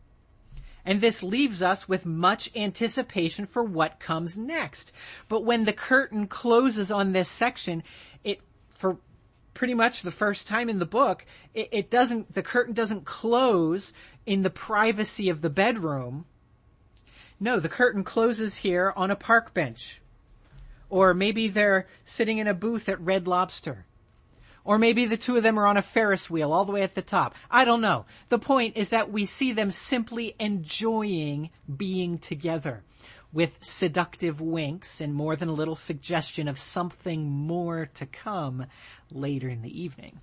And 0.85 1.01
this 1.01 1.23
leaves 1.23 1.63
us 1.63 1.89
with 1.89 2.07
much 2.07 2.51
anticipation 2.57 3.47
for 3.47 3.63
what 3.63 4.01
comes 4.01 4.37
next. 4.37 4.93
But 5.29 5.45
when 5.45 5.65
the 5.65 5.73
curtain 5.73 6.27
closes 6.27 6.91
on 6.91 7.13
this 7.13 7.29
section, 7.29 7.83
it, 8.25 8.41
for 8.71 8.99
pretty 9.55 9.75
much 9.75 10.03
the 10.03 10.11
first 10.11 10.47
time 10.47 10.69
in 10.69 10.79
the 10.79 10.87
book, 10.87 11.25
it, 11.55 11.69
it 11.73 11.91
doesn't, 11.91 12.35
the 12.35 12.43
curtain 12.43 12.75
doesn't 12.75 13.05
close 13.05 13.93
in 14.27 14.43
the 14.43 14.51
privacy 14.51 15.29
of 15.29 15.43
the 15.43 15.51
bedroom. 15.51 16.25
No, 17.39 17.59
the 17.59 17.69
curtain 17.69 18.05
closes 18.05 18.57
here 18.57 18.93
on 18.97 19.11
a 19.11 19.17
park 19.17 19.55
bench. 19.55 20.01
Or 20.89 21.15
maybe 21.15 21.49
they're 21.49 21.87
sitting 22.05 22.39
in 22.39 22.47
a 22.47 22.55
booth 22.55 22.89
at 22.89 23.01
Red 23.01 23.27
Lobster. 23.27 23.87
Or 24.65 24.79
maybe 24.79 25.07
the 25.07 25.17
two 25.17 25.37
of 25.37 25.43
them 25.43 25.59
are 25.59 25.67
on 25.67 25.77
a 25.77 25.83
Ferris 25.83 26.29
wheel 26.29 26.53
all 26.53 26.65
the 26.65 26.73
way 26.73 26.83
at 26.83 26.95
the 26.95 27.03
top. 27.03 27.35
I 27.51 27.65
don't 27.65 27.81
know. 27.81 28.05
The 28.29 28.39
point 28.39 28.77
is 28.77 28.91
that 28.91 29.11
we 29.11 29.25
see 29.25 29.53
them 29.53 29.71
simply 29.71 30.35
enjoying 30.39 31.51
being 31.77 32.19
together 32.19 32.85
with 33.33 33.63
seductive 33.63 34.41
winks 34.41 35.01
and 35.01 35.15
more 35.15 35.37
than 35.37 35.49
a 35.49 35.53
little 35.53 35.77
suggestion 35.77 36.49
of 36.49 36.59
something 36.59 37.31
more 37.31 37.87
to 37.95 38.07
come 38.07 38.67
later 39.11 39.49
in 39.49 39.63
the 39.63 39.81
evening. 39.81 40.21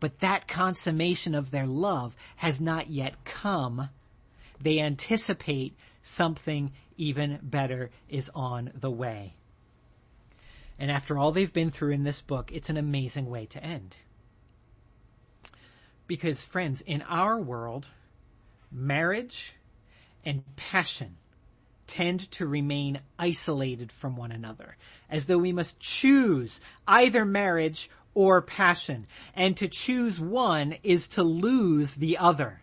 But 0.00 0.18
that 0.18 0.48
consummation 0.48 1.34
of 1.34 1.50
their 1.50 1.66
love 1.66 2.16
has 2.36 2.60
not 2.60 2.90
yet 2.90 3.24
come. 3.24 3.88
They 4.60 4.80
anticipate 4.80 5.76
something 6.02 6.72
even 6.96 7.38
better 7.42 7.90
is 8.08 8.30
on 8.34 8.72
the 8.74 8.90
way. 8.90 9.34
And 10.78 10.90
after 10.90 11.16
all 11.16 11.30
they've 11.30 11.52
been 11.52 11.70
through 11.70 11.92
in 11.92 12.02
this 12.02 12.20
book, 12.20 12.50
it's 12.52 12.70
an 12.70 12.76
amazing 12.76 13.30
way 13.30 13.46
to 13.46 13.62
end. 13.62 13.96
Because 16.08 16.44
friends, 16.44 16.80
in 16.80 17.02
our 17.02 17.38
world, 17.38 17.90
marriage 18.72 19.54
and 20.24 20.42
passion 20.56 21.16
tend 21.92 22.30
to 22.30 22.46
remain 22.46 22.98
isolated 23.18 23.92
from 23.92 24.16
one 24.16 24.32
another, 24.32 24.78
as 25.10 25.26
though 25.26 25.36
we 25.36 25.52
must 25.52 25.78
choose 25.78 26.58
either 26.88 27.22
marriage 27.22 27.90
or 28.14 28.40
passion. 28.40 29.06
And 29.36 29.54
to 29.58 29.68
choose 29.68 30.18
one 30.18 30.76
is 30.82 31.06
to 31.08 31.22
lose 31.22 31.96
the 31.96 32.16
other. 32.16 32.62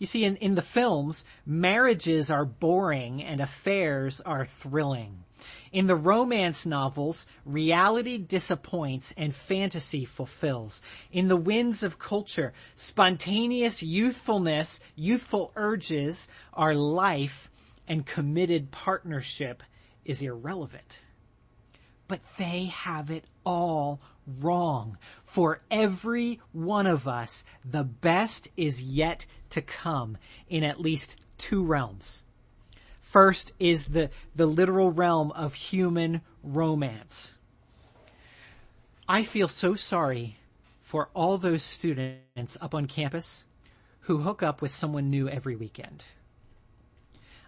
You 0.00 0.06
see, 0.06 0.24
in, 0.24 0.34
in 0.36 0.56
the 0.56 0.62
films, 0.62 1.24
marriages 1.46 2.32
are 2.32 2.44
boring 2.44 3.22
and 3.22 3.40
affairs 3.40 4.20
are 4.20 4.44
thrilling. 4.44 5.22
In 5.70 5.86
the 5.86 5.94
romance 5.94 6.66
novels, 6.66 7.26
reality 7.44 8.18
disappoints 8.18 9.14
and 9.16 9.32
fantasy 9.32 10.04
fulfills. 10.04 10.82
In 11.12 11.28
the 11.28 11.36
winds 11.36 11.84
of 11.84 12.00
culture, 12.00 12.52
spontaneous 12.74 13.84
youthfulness, 13.84 14.80
youthful 14.96 15.52
urges 15.54 16.28
are 16.52 16.74
life 16.74 17.48
and 17.86 18.06
committed 18.06 18.70
partnership 18.70 19.62
is 20.04 20.22
irrelevant. 20.22 21.00
But 22.08 22.20
they 22.36 22.66
have 22.66 23.10
it 23.10 23.24
all 23.44 24.00
wrong. 24.26 24.98
For 25.24 25.60
every 25.70 26.40
one 26.52 26.86
of 26.86 27.08
us, 27.08 27.44
the 27.64 27.84
best 27.84 28.48
is 28.56 28.82
yet 28.82 29.26
to 29.50 29.62
come 29.62 30.18
in 30.48 30.64
at 30.64 30.80
least 30.80 31.16
two 31.38 31.64
realms. 31.64 32.22
First 33.00 33.52
is 33.58 33.86
the, 33.86 34.10
the 34.34 34.46
literal 34.46 34.90
realm 34.90 35.32
of 35.32 35.54
human 35.54 36.22
romance. 36.42 37.32
I 39.08 39.24
feel 39.24 39.48
so 39.48 39.74
sorry 39.74 40.36
for 40.80 41.10
all 41.14 41.36
those 41.36 41.62
students 41.62 42.56
up 42.60 42.74
on 42.74 42.86
campus 42.86 43.44
who 44.00 44.18
hook 44.18 44.42
up 44.42 44.62
with 44.62 44.70
someone 44.70 45.10
new 45.10 45.28
every 45.28 45.56
weekend. 45.56 46.04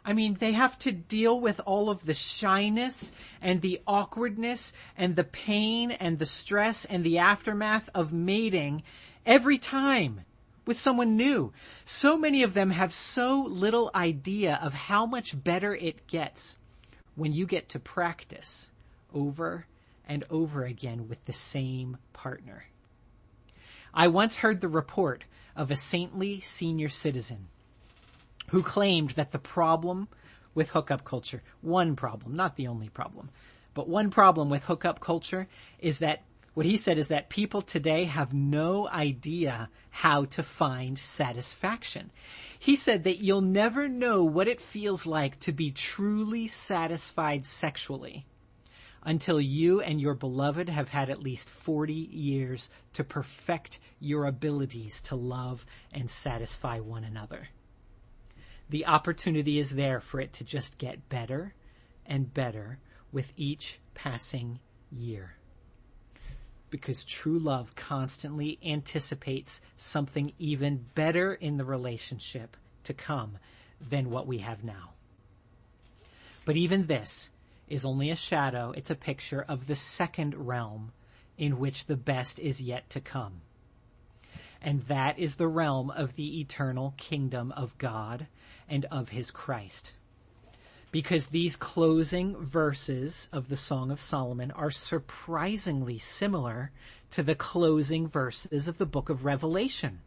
I 0.05 0.12
mean, 0.12 0.34
they 0.34 0.52
have 0.52 0.78
to 0.80 0.92
deal 0.92 1.40
with 1.40 1.61
all 1.64 1.88
of 1.88 2.05
the 2.05 2.14
shyness 2.14 3.12
and 3.40 3.62
the 3.62 3.80
awkwardness 3.86 4.72
and 4.98 5.16
the 5.16 5.24
pain 5.24 5.92
and 5.92 6.18
the 6.18 6.26
stress 6.26 6.84
and 6.84 7.02
the 7.02 7.18
aftermath 7.18 7.88
of 7.94 8.12
mating 8.12 8.82
every 9.24 9.57
time 9.57 10.20
with 10.66 10.78
someone 10.78 11.16
new. 11.16 11.52
So 11.86 12.18
many 12.18 12.42
of 12.42 12.52
them 12.52 12.70
have 12.70 12.92
so 12.92 13.40
little 13.42 13.90
idea 13.94 14.59
of 14.62 14.74
how 14.74 15.07
much 15.07 15.42
better 15.42 15.74
it 15.74 16.07
gets 16.07 16.59
when 17.14 17.32
you 17.32 17.46
get 17.46 17.70
to 17.70 17.78
practice 17.78 18.70
over 19.14 19.66
and 20.07 20.24
over 20.28 20.64
again 20.64 21.09
with 21.09 21.24
the 21.24 21.32
same 21.32 21.96
partner. 22.12 22.64
I 23.94 24.09
once 24.09 24.36
heard 24.36 24.61
the 24.61 24.68
report 24.68 25.24
of 25.57 25.70
a 25.70 25.76
saintly 25.76 26.40
senior 26.40 26.88
citizen 26.88 27.48
who 28.49 28.62
claimed 28.62 29.11
that 29.11 29.32
the 29.32 29.38
problem 29.38 30.09
with 30.55 30.70
hookup 30.70 31.05
culture, 31.05 31.42
one 31.61 31.97
problem, 31.97 32.36
not 32.36 32.57
the 32.57 32.68
only 32.68 32.88
problem, 32.88 33.30
but 33.74 33.88
one 33.88 34.11
problem 34.11 34.51
with 34.51 34.64
hookup 34.64 35.01
culture 35.01 35.49
is 35.80 35.99
that 35.99 36.22
what 36.55 36.66
he 36.66 36.76
said 36.76 36.99
is 36.99 37.09
that 37.09 37.28
people 37.28 37.62
today 37.62 38.05
have 38.05 38.32
no 38.32 38.88
idea 38.88 39.68
how 39.90 40.24
to 40.26 40.42
find 40.42 40.97
satisfaction. 40.97 42.12
He 42.57 42.76
said 42.76 43.05
that 43.05 43.18
you'll 43.18 43.40
never 43.40 43.88
know 43.88 44.22
what 44.22 44.47
it 44.47 44.61
feels 44.61 45.05
like 45.05 45.40
to 45.40 45.53
be 45.53 45.72
truly 45.72 46.47
satisfied 46.47 47.45
sexually 47.45 48.24
until 49.03 49.40
you 49.40 49.80
and 49.80 50.01
your 50.01 50.14
beloved 50.14 50.68
have 50.68 50.88
had 50.88 51.11
at 51.11 51.22
least 51.22 51.51
40 51.51 51.92
years 51.92 52.70
to 52.95 53.03
perfect 53.03 53.80
your 53.99 54.26
abilities 54.26 55.03
to 55.03 55.16
love 55.16 55.66
and 55.92 56.09
satisfy 56.09 56.78
one 56.78 57.03
another. 57.03 57.49
The 58.75 58.87
opportunity 58.87 59.61
is 59.61 59.70
there 59.70 60.01
for 60.01 60.18
it 60.18 60.33
to 60.33 60.45
just 60.45 60.79
get 60.79 61.09
better 61.09 61.55
and 62.05 62.35
better 62.35 62.81
with 63.12 63.33
each 63.37 63.79
passing 63.95 64.59
year 64.91 65.37
because 66.70 67.05
true 67.05 67.39
love 67.39 67.77
constantly 67.77 68.59
anticipates 68.66 69.62
something 69.77 70.33
even 70.41 70.87
better 70.97 71.33
in 71.33 71.57
the 71.57 71.64
relationship 71.64 72.57
to 72.83 72.93
come 72.93 73.39
than 73.81 74.11
what 74.11 74.27
we 74.27 74.39
have 74.39 74.64
now. 74.64 74.95
But 76.45 76.57
even 76.57 76.89
this 76.89 77.31
is 77.68 77.85
only 77.85 78.11
a 78.11 78.16
shadow, 78.16 78.72
it's 78.72 78.91
a 78.91 78.97
picture 78.97 79.45
of 79.47 79.68
the 79.68 79.77
second 79.77 80.49
realm 80.49 80.91
in 81.39 81.61
which 81.61 81.87
the 81.87 81.97
best 81.97 82.41
is 82.41 82.61
yet 82.61 82.91
to 82.91 83.01
come. 83.01 83.43
And 84.61 84.83
that 84.87 85.16
is 85.20 85.37
the 85.37 85.47
realm 85.47 85.93
of 85.93 86.16
the 86.16 86.41
eternal 86.41 86.95
kingdom 86.97 87.53
of 87.53 87.79
God 87.79 88.27
and 88.68 88.84
of 88.86 89.10
his 89.10 89.30
Christ 89.30 89.92
because 90.94 91.26
these 91.26 91.56
closing 91.56 92.36
verses 92.36 93.28
of 93.32 93.48
the 93.48 93.56
Song 93.56 93.90
of 93.90 93.98
Solomon 93.98 94.52
are 94.52 94.70
surprisingly 94.70 95.98
similar 95.98 96.70
to 97.10 97.24
the 97.24 97.34
closing 97.34 98.06
verses 98.06 98.68
of 98.68 98.78
the 98.78 98.86
book 98.86 99.08
of 99.08 99.24
Revelation. 99.24 100.02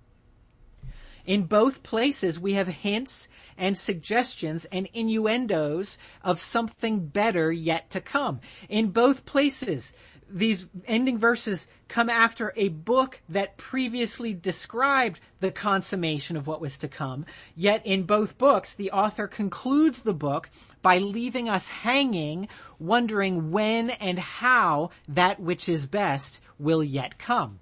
In 1.26 1.44
both 1.44 1.84
places, 1.84 2.40
we 2.40 2.54
have 2.54 2.70
hints 2.70 3.28
and 3.58 3.78
suggestions 3.78 4.64
and 4.72 4.88
innuendos 4.94 6.00
of 6.24 6.40
something 6.40 7.08
better 7.08 7.52
yet 7.52 7.90
to 7.90 8.00
come. 8.00 8.40
In 8.70 8.92
both 8.92 9.26
places, 9.26 9.94
these 10.30 10.68
ending 10.86 11.18
verses 11.18 11.68
come 11.88 12.10
after 12.10 12.54
a 12.56 12.70
book 12.70 13.22
that 13.30 13.58
previously 13.58 14.34
described 14.34 15.20
the 15.40 15.52
consummation 15.52 16.36
of 16.36 16.48
what 16.48 16.62
was 16.62 16.78
to 16.78 16.88
come. 16.88 17.26
Yet 17.56 17.86
in 17.86 18.04
both 18.04 18.38
books, 18.38 18.76
the 18.76 18.92
author 18.92 19.28
concludes 19.28 20.02
the 20.02 20.14
book 20.14 20.50
by 20.82 20.98
leaving 20.98 21.50
us 21.50 21.68
hanging, 21.68 22.48
wondering 22.80 23.52
when 23.52 23.90
and 23.90 24.20
how 24.20 24.92
that 25.08 25.40
which 25.40 25.70
is 25.70 25.88
best 25.88 26.42
will 26.60 26.84
yet 26.84 27.18
come. 27.18 27.60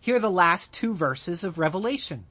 Here 0.00 0.16
are 0.16 0.20
the 0.20 0.30
last 0.30 0.72
two 0.72 0.94
verses 0.94 1.44
of 1.44 1.58
Revelation. 1.58 2.24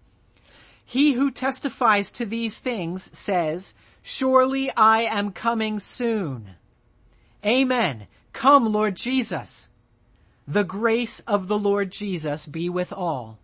He 0.86 1.14
who 1.14 1.32
testifies 1.32 2.12
to 2.14 2.26
these 2.26 2.60
things 2.60 3.18
says, 3.18 3.76
surely 4.02 4.72
I 4.72 5.02
am 5.02 5.32
coming 5.32 5.80
soon. 5.80 6.52
Amen. 7.46 8.08
Come, 8.34 8.72
Lord 8.72 8.96
Jesus. 8.96 9.70
The 10.48 10.64
grace 10.64 11.20
of 11.22 11.50
the 11.50 11.60
Lord 11.60 11.91
Jesus 11.91 12.45
be 12.45 12.70
with 12.70 12.93
all. 12.93 13.38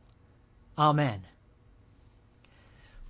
Amen. 0.77 1.23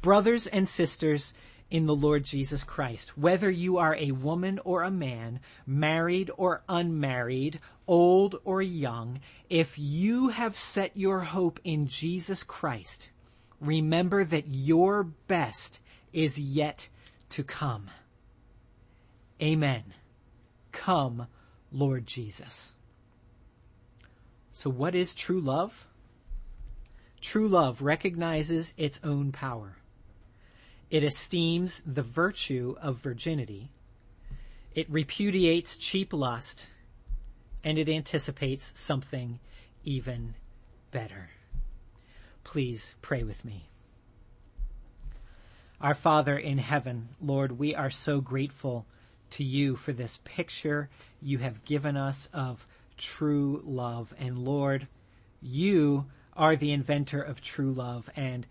Brothers 0.01 0.47
and 0.47 0.67
sisters 0.67 1.35
in 1.69 1.85
the 1.85 1.95
Lord 1.95 2.23
Jesus 2.23 2.63
Christ, 2.63 3.17
whether 3.17 3.49
you 3.49 3.77
are 3.77 3.95
a 3.95 4.11
woman 4.11 4.59
or 4.63 4.81
a 4.81 4.91
man, 4.91 5.39
married 5.65 6.31
or 6.37 6.63
unmarried, 6.67 7.59
old 7.87 8.35
or 8.43 8.61
young, 8.61 9.19
if 9.49 9.77
you 9.77 10.29
have 10.29 10.55
set 10.55 10.97
your 10.97 11.19
hope 11.19 11.59
in 11.63 11.87
Jesus 11.87 12.43
Christ, 12.43 13.11
remember 13.59 14.23
that 14.25 14.47
your 14.47 15.03
best 15.03 15.79
is 16.11 16.39
yet 16.39 16.89
to 17.29 17.43
come. 17.43 17.89
Amen. 19.41 19.83
Come, 20.71 21.27
Lord 21.71 22.05
Jesus. 22.05 22.75
So 24.53 24.69
what 24.69 24.93
is 24.93 25.15
true 25.15 25.41
love? 25.41 25.87
True 27.19 27.47
love 27.47 27.81
recognizes 27.81 28.73
its 28.77 28.99
own 29.03 29.31
power. 29.31 29.77
It 30.91 31.03
esteems 31.03 31.81
the 31.85 32.03
virtue 32.03 32.75
of 32.79 32.97
virginity. 32.97 33.71
It 34.75 34.89
repudiates 34.89 35.75
cheap 35.75 36.13
lust 36.13 36.67
and 37.63 37.79
it 37.79 37.89
anticipates 37.89 38.79
something 38.79 39.39
even 39.83 40.35
better. 40.91 41.31
Please 42.43 42.93
pray 43.01 43.23
with 43.23 43.43
me. 43.43 43.69
Our 45.81 45.95
Father 45.95 46.37
in 46.37 46.59
heaven, 46.59 47.09
Lord, 47.19 47.57
we 47.57 47.73
are 47.73 47.89
so 47.89 48.21
grateful 48.21 48.85
to 49.31 49.43
you 49.43 49.75
for 49.75 49.93
this 49.93 50.19
picture 50.23 50.89
you 51.21 51.39
have 51.39 51.65
given 51.65 51.97
us 51.97 52.29
of 52.31 52.67
true 52.97 53.61
love. 53.65 54.13
And 54.17 54.37
Lord, 54.37 54.87
you 55.41 56.05
are 56.35 56.55
the 56.55 56.71
inventor 56.71 57.21
of 57.21 57.41
true 57.41 57.71
love 57.71 58.09
and 58.15 58.47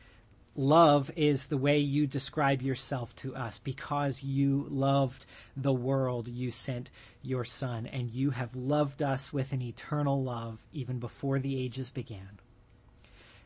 love 0.54 1.10
is 1.16 1.46
the 1.46 1.56
way 1.56 1.78
you 1.78 2.06
describe 2.06 2.62
yourself 2.62 3.14
to 3.16 3.34
us 3.34 3.58
because 3.58 4.22
you 4.22 4.66
loved 4.68 5.24
the 5.56 5.72
world 5.72 6.28
you 6.28 6.50
sent 6.50 6.90
your 7.22 7.44
son 7.44 7.86
and 7.86 8.10
you 8.10 8.30
have 8.30 8.54
loved 8.54 9.02
us 9.02 9.32
with 9.32 9.52
an 9.52 9.62
eternal 9.62 10.22
love 10.22 10.58
even 10.72 10.98
before 10.98 11.38
the 11.38 11.58
ages 11.58 11.90
began. 11.90 12.38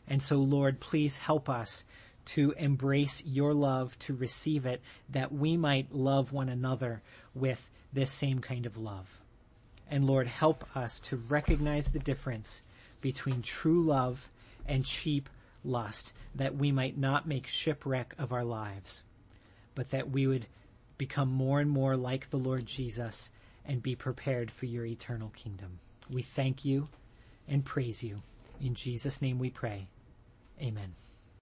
And 0.09 0.23
so 0.23 0.37
Lord, 0.37 0.81
please 0.81 1.17
help 1.17 1.49
us 1.49 1.85
to 2.27 2.53
embrace 2.59 3.25
your 3.25 3.55
love, 3.55 3.97
to 4.01 4.15
receive 4.15 4.67
it, 4.67 4.83
that 5.09 5.33
we 5.33 5.57
might 5.57 5.93
love 5.93 6.33
one 6.33 6.49
another 6.49 7.03
with 7.35 7.71
this 7.93 8.11
same 8.11 8.41
kind 8.41 8.67
of 8.67 8.77
love. 8.77 9.21
And 9.91 10.07
Lord, 10.07 10.27
help 10.27 10.65
us 10.77 10.99
to 11.01 11.17
recognize 11.17 11.89
the 11.91 11.99
difference 11.99 12.63
between 13.01 13.43
true 13.43 13.83
love 13.83 14.31
and 14.67 14.85
cheap 14.85 15.29
lust, 15.65 16.13
that 16.35 16.57
we 16.57 16.73
might 16.73 16.99
not 16.99 17.29
make 17.29 17.47
shipwreck 17.47 18.15
of 18.19 18.33
our 18.33 18.45
lives, 18.45 19.05
but 19.75 19.91
that 19.91 20.11
we 20.11 20.27
would 20.27 20.47
become 20.99 21.31
more 21.31 21.61
and 21.61 21.71
more 21.71 21.97
like 21.97 22.31
the 22.31 22.39
Lord 22.39 22.67
Jesus 22.67 23.31
and 23.65 23.83
be 23.83 23.95
prepared 23.95 24.51
for 24.51 24.67
your 24.67 24.85
eternal 24.85 25.31
kingdom. 25.31 25.79
We 26.09 26.23
thank 26.23 26.65
you 26.65 26.89
and 27.49 27.65
praise 27.65 28.03
you. 28.03 28.23
In 28.61 28.75
Jesus' 28.75 29.21
name 29.21 29.39
we 29.39 29.51
pray. 29.51 29.89
Amen. 30.61 30.95